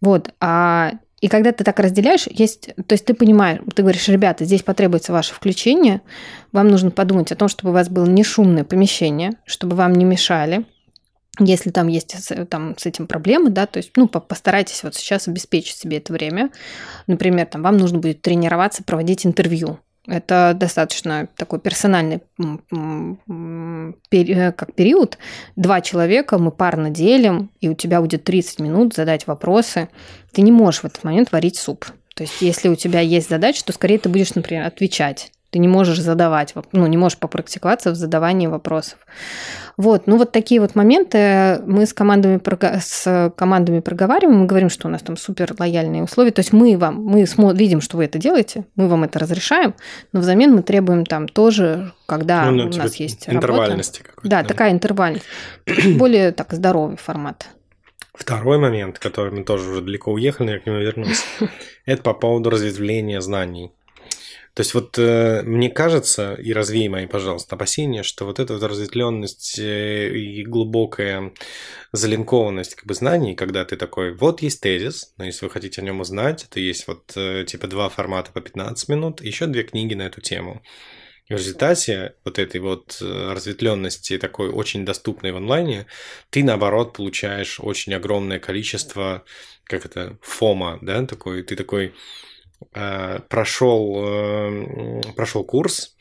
[0.00, 4.44] Вот, а и когда ты так разделяешь, есть, то есть ты понимаешь, ты говоришь, ребята,
[4.44, 6.00] здесь потребуется ваше включение,
[6.52, 10.04] вам нужно подумать о том, чтобы у вас было не шумное помещение, чтобы вам не
[10.04, 10.64] мешали,
[11.40, 12.16] если там есть
[12.48, 16.12] там, с этим проблемы, да, то есть, ну, по- постарайтесь вот сейчас обеспечить себе это
[16.12, 16.50] время.
[17.06, 19.78] Например, там, вам нужно будет тренироваться, проводить интервью.
[20.08, 25.18] Это достаточно такой персональный э, как период.
[25.54, 29.90] Два человека мы парно делим, и у тебя будет 30 минут задать вопросы.
[30.32, 31.84] Ты не можешь в этот момент варить суп.
[32.14, 35.30] То есть, если у тебя есть задача, то скорее ты будешь, например, отвечать.
[35.50, 38.98] Ты не можешь задавать, ну, не можешь попрактиковаться в задавании вопросов.
[39.78, 42.40] Вот, ну вот такие вот моменты мы с командами,
[42.80, 46.76] с командами проговариваем, мы говорим, что у нас там супер лояльные условия, то есть мы
[46.76, 47.24] вам, мы
[47.54, 49.74] видим, что вы это делаете, мы вам это разрешаем,
[50.12, 53.46] но взамен мы требуем там тоже, когда Ну, ну, у типа нас есть работа.
[53.46, 54.28] интервальности какой-то.
[54.28, 55.24] Да, такая интервальность.
[55.96, 57.46] Более так здоровый формат.
[58.12, 61.24] Второй момент, который мы тоже уже далеко уехали, но я к нему вернусь,
[61.86, 63.72] это по поводу разветвления знаний.
[64.58, 68.62] То есть вот э, мне кажется, и развей мои, пожалуйста, опасения, что вот эта вот
[68.64, 71.32] разветвленность э, и глубокая
[71.92, 75.84] залинкованность как бы знаний, когда ты такой, вот есть тезис, но если вы хотите о
[75.84, 79.94] нем узнать, это есть вот э, типа два формата по 15 минут, еще две книги
[79.94, 80.60] на эту тему.
[81.28, 85.86] И в результате вот этой вот э, разветвленности, такой очень доступной в онлайне,
[86.30, 89.22] ты наоборот получаешь очень огромное количество,
[89.62, 91.94] как это, фома, да, такой, ты такой
[93.28, 95.96] прошел, э, прошел курс,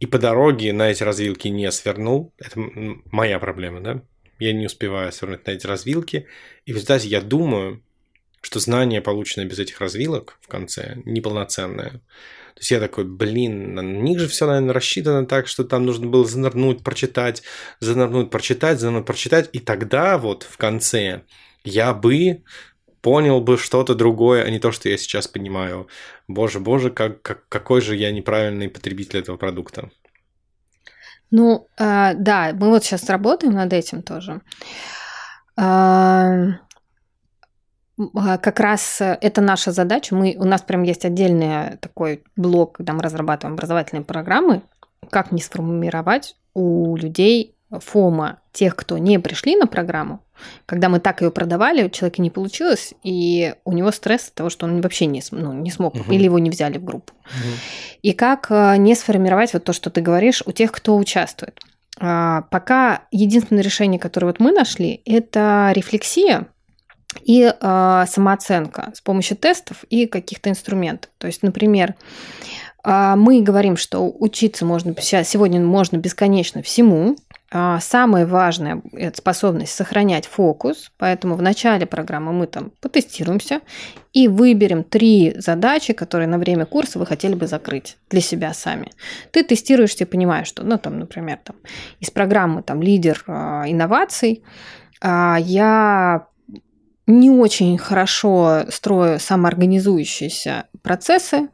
[0.00, 2.34] и по дороге на эти развилки не свернул.
[2.38, 2.60] Это
[3.12, 4.02] моя проблема, да?
[4.38, 6.26] Я не успеваю свернуть на эти развилки.
[6.66, 7.84] И в результате я думаю,
[8.40, 11.90] что знание, полученное без этих развилок в конце, неполноценное.
[12.54, 16.08] То есть я такой, блин, на них же все, наверное, рассчитано так, что там нужно
[16.08, 17.42] было занырнуть, прочитать,
[17.78, 19.50] занырнуть, прочитать, занырнуть, прочитать.
[19.52, 21.22] И тогда вот в конце
[21.64, 22.42] я бы
[23.02, 25.88] понял бы что-то другое, а не то, что я сейчас понимаю.
[26.28, 29.90] Боже, боже, как, как, какой же я неправильный потребитель этого продукта.
[31.30, 34.40] Ну, э, да, мы вот сейчас работаем над этим тоже.
[35.56, 36.52] Э,
[38.12, 40.14] как раз это наша задача.
[40.14, 44.62] Мы, у нас прям есть отдельный такой блок, когда мы разрабатываем образовательные программы,
[45.10, 50.20] как не сформировать у людей фома тех, кто не пришли на программу,
[50.66, 54.50] когда мы так ее продавали, у человека не получилось, и у него стресс от того,
[54.50, 56.12] что он вообще не, ну, не смог, угу.
[56.12, 57.12] или его не взяли в группу.
[57.24, 57.52] Угу.
[58.02, 61.60] И как э, не сформировать вот то, что ты говоришь, у тех, кто участвует.
[61.98, 66.48] А, пока единственное решение, которое вот мы нашли, это рефлексия,
[67.24, 71.10] и э, самооценка с помощью тестов и каких-то инструментов.
[71.18, 71.94] То есть, например,
[72.84, 77.31] э, мы говорим, что учиться можно сегодня можно бесконечно всему, а,
[77.80, 83.60] самое важное– это способность сохранять фокус, поэтому в начале программы мы там потестируемся
[84.12, 88.92] и выберем три задачи, которые на время курса вы хотели бы закрыть для себя сами.
[89.30, 91.56] Ты тестируешься и понимаешь, что, ну, там, например, там,
[92.00, 94.42] из программы там, «Лидер а, инноваций»
[95.00, 96.26] а, я
[97.06, 101.48] не очень хорошо строю самоорганизующиеся процессы,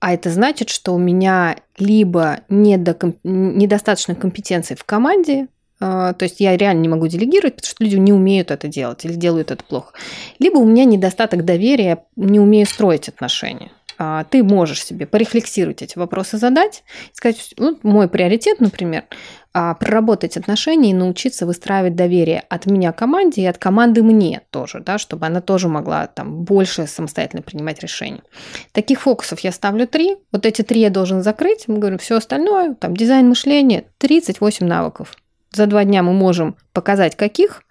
[0.00, 3.18] а это значит, что у меня либо недокомп...
[3.24, 5.48] недостаточно компетенции в команде,
[5.80, 9.04] а, то есть я реально не могу делегировать, потому что люди не умеют это делать
[9.04, 9.92] или делают это плохо.
[10.38, 13.70] Либо у меня недостаток доверия, не умею строить отношения.
[13.98, 19.04] А, ты можешь себе порефлексировать эти вопросы, задать, сказать, вот мой приоритет, например,
[19.52, 24.80] а, проработать отношения и научиться выстраивать доверие от меня команде и от команды мне тоже,
[24.80, 28.22] да, чтобы она тоже могла там больше самостоятельно принимать решения.
[28.70, 30.16] Таких фокусов я ставлю три.
[30.30, 31.66] Вот эти три я должен закрыть.
[31.66, 35.16] Мы говорим, все остальное, там дизайн мышления, 38 навыков.
[35.50, 37.62] За два дня мы можем показать, каких.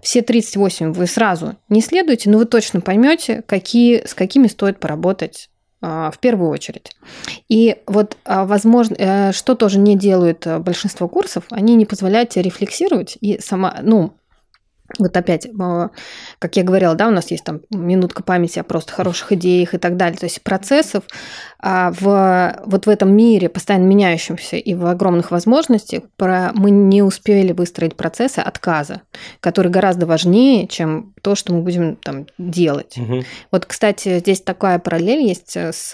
[0.00, 5.50] Все 38 вы сразу не следуете, но вы точно поймете, какие, с какими стоит поработать
[5.80, 6.92] в первую очередь.
[7.48, 12.30] И вот, а, возможно, э, что тоже не делают э, большинство курсов, они не позволяют
[12.30, 14.14] тебе рефлексировать и сама, ну,
[14.98, 15.88] вот опять, э,
[16.38, 19.78] как я говорила, да, у нас есть там минутка памяти о просто хороших идеях и
[19.78, 20.18] так далее.
[20.18, 21.04] То есть процессов
[21.58, 27.02] а в, вот в этом мире, постоянно меняющемся и в огромных возможностях, про, мы не
[27.02, 29.02] успели выстроить процессы отказа,
[29.40, 32.96] которые гораздо важнее, чем то, что мы будем там делать.
[32.96, 33.24] Угу.
[33.50, 35.92] Вот, кстати, здесь такая параллель есть с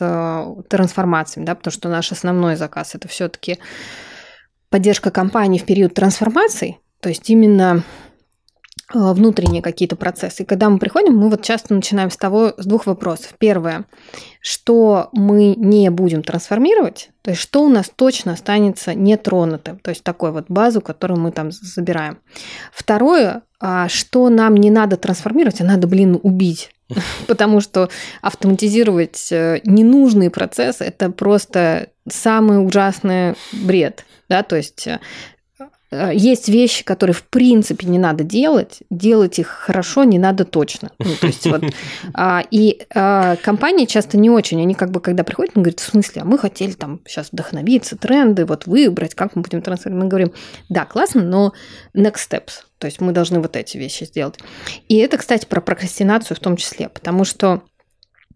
[0.69, 3.59] трансформациями, да, потому что наш основной заказ это все-таки
[4.69, 7.83] поддержка компании в период трансформации, то есть именно Э,
[8.93, 10.43] внутренние какие-то процессы.
[10.43, 13.35] И когда мы приходим, мы вот часто начинаем с того, с двух вопросов.
[13.39, 13.85] Первое,
[14.41, 20.03] что мы не будем трансформировать, то есть что у нас точно останется нетронутым, то есть
[20.03, 22.19] такой вот базу, которую мы там забираем.
[22.73, 26.71] Второе, а, что нам не надо трансформировать, а надо, блин, убить.
[27.27, 27.89] Потому что
[28.21, 34.05] автоматизировать э, ненужные процессы– это просто самый ужасный бред.
[34.29, 34.43] Да?
[34.43, 34.99] То есть Э,
[35.93, 40.91] есть вещи, которые в принципе не надо делать, делать их хорошо не надо точно.
[40.99, 41.63] Ну, то есть вот,
[42.15, 45.85] а, и а, компании часто не очень, они как бы когда приходят, они говорят, в
[45.85, 50.05] смысле, а мы хотели там сейчас вдохновиться, тренды, вот выбрать, как мы будем трансформировать.
[50.05, 50.33] Мы говорим,
[50.69, 51.53] да, классно, но
[51.95, 54.39] next steps, то есть мы должны вот эти вещи сделать.
[54.89, 57.63] И это, кстати, про прокрастинацию в том числе, потому что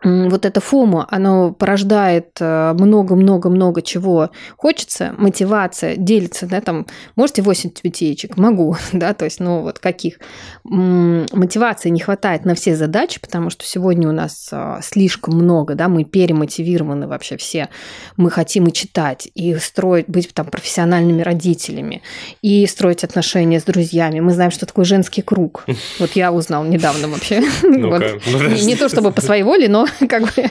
[0.06, 6.86] вот это фома, оно порождает э, много-много-много чего хочется, мотивация делится, да, там,
[7.16, 8.36] можете 8 ячеек?
[8.36, 10.18] Могу, да, то есть, ну, вот каких.
[10.64, 15.88] Мотивации не хватает на все задачи, потому что сегодня у нас э, слишком много, да,
[15.88, 17.68] мы перемотивированы вообще все.
[18.16, 22.02] Мы хотим и читать, и строить, быть там профессиональными родителями,
[22.42, 24.20] и строить отношения с друзьями.
[24.20, 25.64] Мы знаем, что такое женский круг.
[25.98, 27.40] Вот я узнал недавно вообще.
[27.40, 30.50] Не то чтобы по своей воле, но как бы,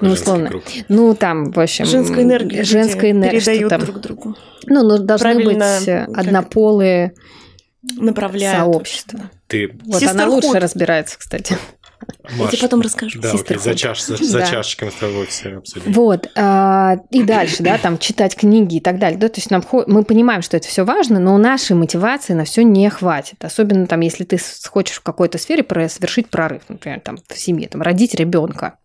[0.00, 0.50] ну, условно.
[0.88, 1.84] Ну, там, в общем...
[1.84, 2.64] Женская энергия.
[2.64, 3.40] Женская энергия.
[3.40, 4.36] Передают друг другу.
[4.66, 7.14] Ну, ну должны быть однополые
[8.08, 9.30] сообщества.
[9.46, 9.76] Ты...
[9.84, 11.56] Вот она лучше разбирается, кстати.
[12.38, 13.20] Маш, Я тебе потом расскажу.
[13.20, 14.46] Да, окей, за, чаш, за, за да.
[14.46, 15.92] чашечками с тобой все обсудим.
[15.92, 16.30] Вот.
[16.36, 19.18] А, и дальше, да, там читать книги и так далее.
[19.18, 22.62] Да, то есть нам, мы понимаем, что это все важно, но нашей мотивации на все
[22.64, 23.44] не хватит.
[23.44, 24.38] Особенно там, если ты
[24.70, 28.78] хочешь в какой-то сфере совершить прорыв, например, там в семье, там родить ребенка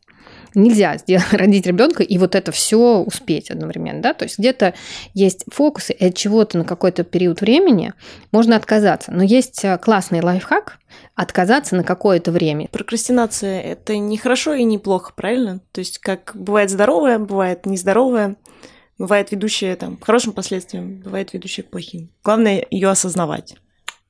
[0.55, 4.73] нельзя сделать, родить ребенка и вот это все успеть одновременно, да, то есть где-то
[5.13, 7.93] есть фокусы, и от чего-то на какой-то период времени
[8.31, 10.79] можно отказаться, но есть э, классный лайфхак
[11.15, 12.67] отказаться на какое-то время.
[12.71, 15.61] Прокрастинация– это не хорошо и не плохо, правильно?
[15.71, 18.35] То есть как бывает здоровое, бывает нездоровое,
[18.97, 22.11] бывает ведущее там, к хорошим последствиям, бывает ведущее к плохим.
[22.23, 23.55] Главное ее осознавать.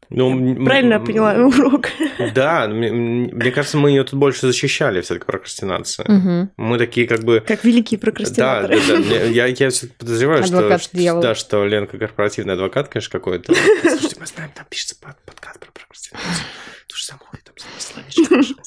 [0.09, 1.89] Ну, Правильно я поняла урок.
[2.33, 6.05] Да, мне, мне кажется, мы ее тут больше защищали, все-таки прокрастинация.
[6.05, 6.49] Угу.
[6.57, 7.43] Мы такие как бы...
[7.45, 8.79] Как великие прокрастинаторы.
[8.87, 9.23] Да, да, да.
[9.23, 13.53] Я, я все подозреваю, что, да, что Ленка корпоративный адвокат, конечно, какой-то.
[13.81, 16.45] Слушайте, мы знаем, там пишется подкаст про прокрастинацию.
[16.87, 18.63] Тоже самое там словечко.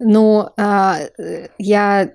[0.00, 0.98] Ну, а,
[1.58, 2.12] я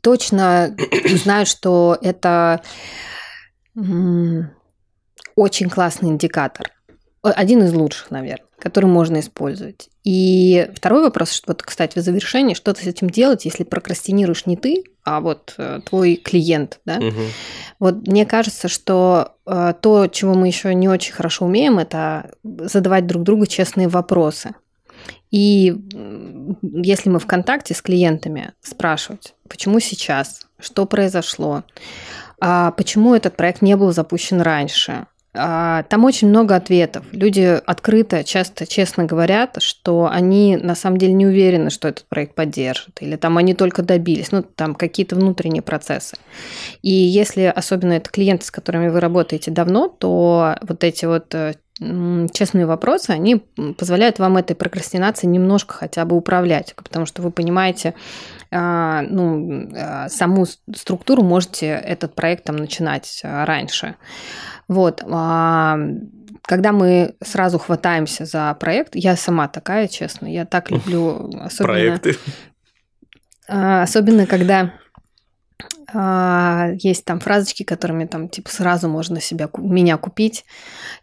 [0.00, 0.74] точно
[1.06, 2.62] знаю, что это
[5.36, 6.70] очень классный индикатор.
[7.22, 9.88] Один из лучших, наверное, который можно использовать.
[10.04, 14.44] И второй вопрос, что вот, кстати, в завершении, что ты с этим делать, если прокрастинируешь
[14.44, 16.98] не ты, а вот э, твой клиент, да?
[16.98, 17.20] Угу.
[17.78, 23.06] Вот мне кажется, что э, то, чего мы еще не очень хорошо умеем, это задавать
[23.06, 24.54] друг другу честные вопросы.
[25.30, 25.74] И
[26.62, 31.64] если мы в контакте с клиентами, спрашивать, почему сейчас, что произошло,
[32.40, 37.04] а почему этот проект не был запущен раньше, там очень много ответов.
[37.10, 42.34] Люди открыто, часто, честно говорят, что они на самом деле не уверены, что этот проект
[42.34, 46.16] поддержит, или там они только добились, ну, там какие-то внутренние процессы.
[46.82, 51.54] И если особенно это клиенты, с которыми вы работаете давно, то вот эти вот э,
[52.32, 53.42] честные вопросы, они
[53.76, 57.94] позволяют вам этой прокрастинацией немножко хотя бы управлять, потому что вы понимаете,
[58.52, 63.96] а, ну, а, саму структуру можете этот проект там начинать раньше.
[64.68, 65.02] Вот.
[65.10, 65.78] А,
[66.42, 71.72] когда мы сразу хватаемся за проект, я сама такая, честно, я так люблю особенно...
[71.72, 72.16] Проекты.
[73.48, 74.72] А, особенно, когда
[75.92, 80.44] а, есть там фразочки, которыми там типа сразу можно себя меня купить,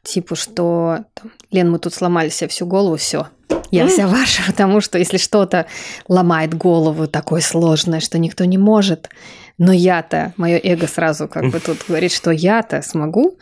[0.04, 3.28] типа что там, Лен, мы тут сломали себе всю голову, все,
[3.72, 5.66] я вся ваша, потому что если что-то
[6.08, 9.10] ломает голову такое сложное, что никто не может,
[9.58, 13.38] но я-то, мое эго сразу как бы тут говорит, что я-то смогу.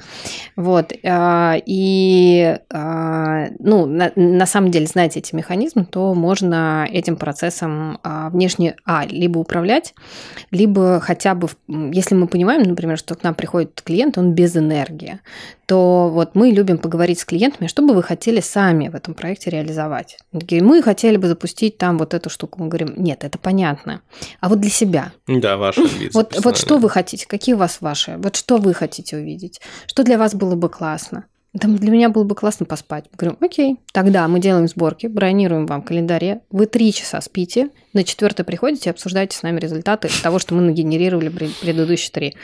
[0.55, 0.93] Вот.
[1.03, 7.99] А, и, а, ну, на, на самом деле, знаете эти механизмы, то можно этим процессом
[8.03, 9.93] а, внешне, а, либо управлять,
[10.51, 15.19] либо хотя бы, если мы понимаем, например, что к нам приходит клиент, он без энергии,
[15.69, 19.51] то вот мы любим поговорить с клиентами, что бы вы хотели сами в этом проекте
[19.51, 20.17] реализовать.
[20.31, 22.63] Мы хотели бы запустить там вот эту штуку.
[22.63, 24.01] Мы говорим, нет, это понятно.
[24.39, 25.11] А вот для себя.
[25.27, 25.57] Да,
[26.05, 29.61] ваши вот, вот что вы хотите, какие у вас ваши, вот что вы хотите увидеть,
[29.87, 31.25] что для вас было бы классно.
[31.59, 33.05] Там для меня было бы классно поспать.
[33.17, 36.41] Говорю, окей, тогда мы делаем сборки, бронируем вам календаре.
[36.51, 40.61] Вы три часа спите, на четвертое приходите и обсуждаете с нами результаты того, что мы
[40.61, 42.35] нагенерировали предыдущие три.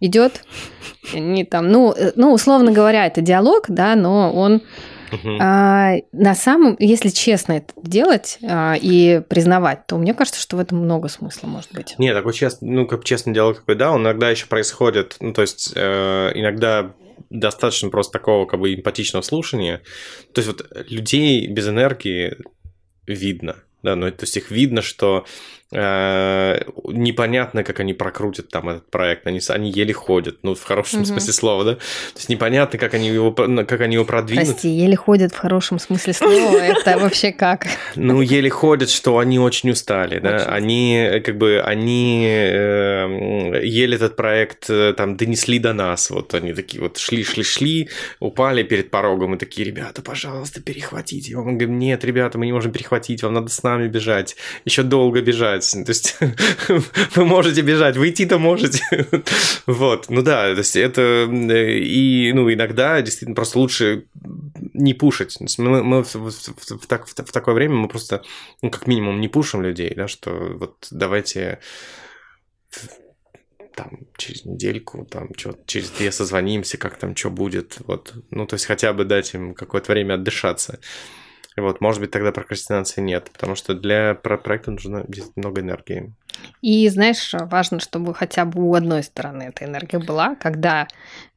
[0.00, 0.44] Идет?
[1.12, 4.62] Не там, ну, э, ну, условно говоря, это диалог, да, но он
[5.40, 10.60] а, на самом, если честно это делать а, и признавать, то мне кажется, что в
[10.60, 11.94] этом много смысла может быть.
[11.98, 15.42] Нет, такой честный, ну, как честный диалог какой, да, он иногда еще происходит, ну, то
[15.42, 16.94] есть э, иногда
[17.30, 19.82] достаточно просто такого как бы эмпатичного слушания.
[20.32, 22.36] То есть вот людей без энергии
[23.06, 25.26] видно, да, ну, то есть их видно, что
[25.74, 29.26] непонятно, как они прокрутят там этот проект.
[29.26, 31.06] Они, они еле ходят, ну, в хорошем угу.
[31.06, 31.74] смысле слова, да?
[31.74, 34.46] То есть непонятно, как они его, как они его продвинут.
[34.46, 37.66] Прости, еле ходят в хорошем смысле слова, это вообще как?
[37.96, 40.44] Ну, еле ходят, что они очень устали, да?
[40.44, 46.10] Они, как бы, они э, еле этот проект э, там донесли до нас.
[46.10, 47.88] Вот они такие вот шли, шли, шли,
[48.20, 51.44] упали перед порогом и такие, ребята, пожалуйста, перехватите его.
[51.44, 55.20] Мы говорим, нет, ребята, мы не можем перехватить, вам надо с нами бежать, еще долго
[55.20, 55.84] бежать бежать.
[55.84, 56.16] То есть
[57.16, 58.82] вы можете бежать, выйти-то можете.
[59.66, 64.04] вот, ну да, то есть это и, ну, иногда действительно просто лучше
[64.74, 65.36] не пушить.
[65.58, 68.22] Мы, мы в, в, в, так, в, в такое время мы просто,
[68.62, 71.60] ну, как минимум, не пушим людей, да, что вот давайте
[73.74, 78.54] там через недельку, там что, через две созвонимся, как там что будет, вот, ну, то
[78.54, 80.78] есть хотя бы дать им какое-то время отдышаться.
[81.56, 86.12] Вот, может быть, тогда прокрастинации нет, потому что для проекта нужно много энергии.
[86.62, 90.88] И знаешь, важно, чтобы хотя бы у одной стороны эта энергия была, когда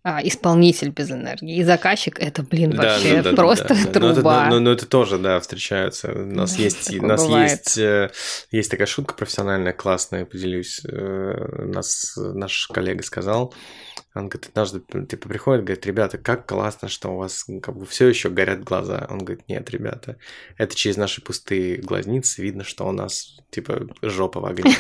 [0.08, 4.14] а, исполнитель без энергии и заказчик это, блин, вообще да, да, просто да, да, труба.
[4.14, 6.14] Но это, но, но это тоже, да, встречаются.
[6.14, 7.78] У нас да, есть, у нас есть,
[8.52, 10.80] есть такая шутка профессиональная, классная, поделюсь.
[10.86, 13.54] Э, нас наш коллега сказал,
[14.16, 18.08] он говорит, однажды типа приходит, говорит, ребята, как классно, что у вас как бы все
[18.08, 19.08] еще горят глаза.
[19.10, 20.18] Он говорит, нет, ребята,
[20.58, 24.74] это через наши пустые глазницы видно, что у нас типа жопа в огне.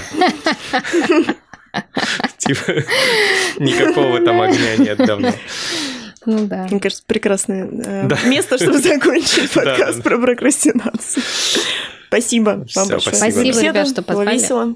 [2.47, 2.71] Типа
[3.59, 5.33] никакого там огня нет давно.
[6.25, 6.67] Ну да.
[6.69, 11.23] Мне кажется, прекрасное э, место, чтобы закончить подкаст про прокрастинацию.
[12.07, 13.15] Спасибо вам большое.
[13.15, 14.27] Спасибо, ребят, что позвали.
[14.27, 14.75] Было весело.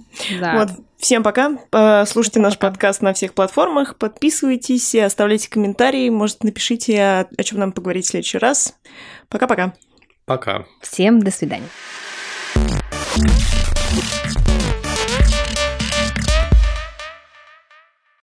[0.53, 2.05] Вот, всем пока.
[2.05, 7.71] Слушайте наш подкаст на всех платформах, подписывайтесь, оставляйте комментарии, может, напишите, о, о чем нам
[7.71, 8.75] поговорить в следующий раз.
[9.29, 9.73] Пока-пока.
[10.25, 10.65] Пока.
[10.81, 11.67] Всем до свидания.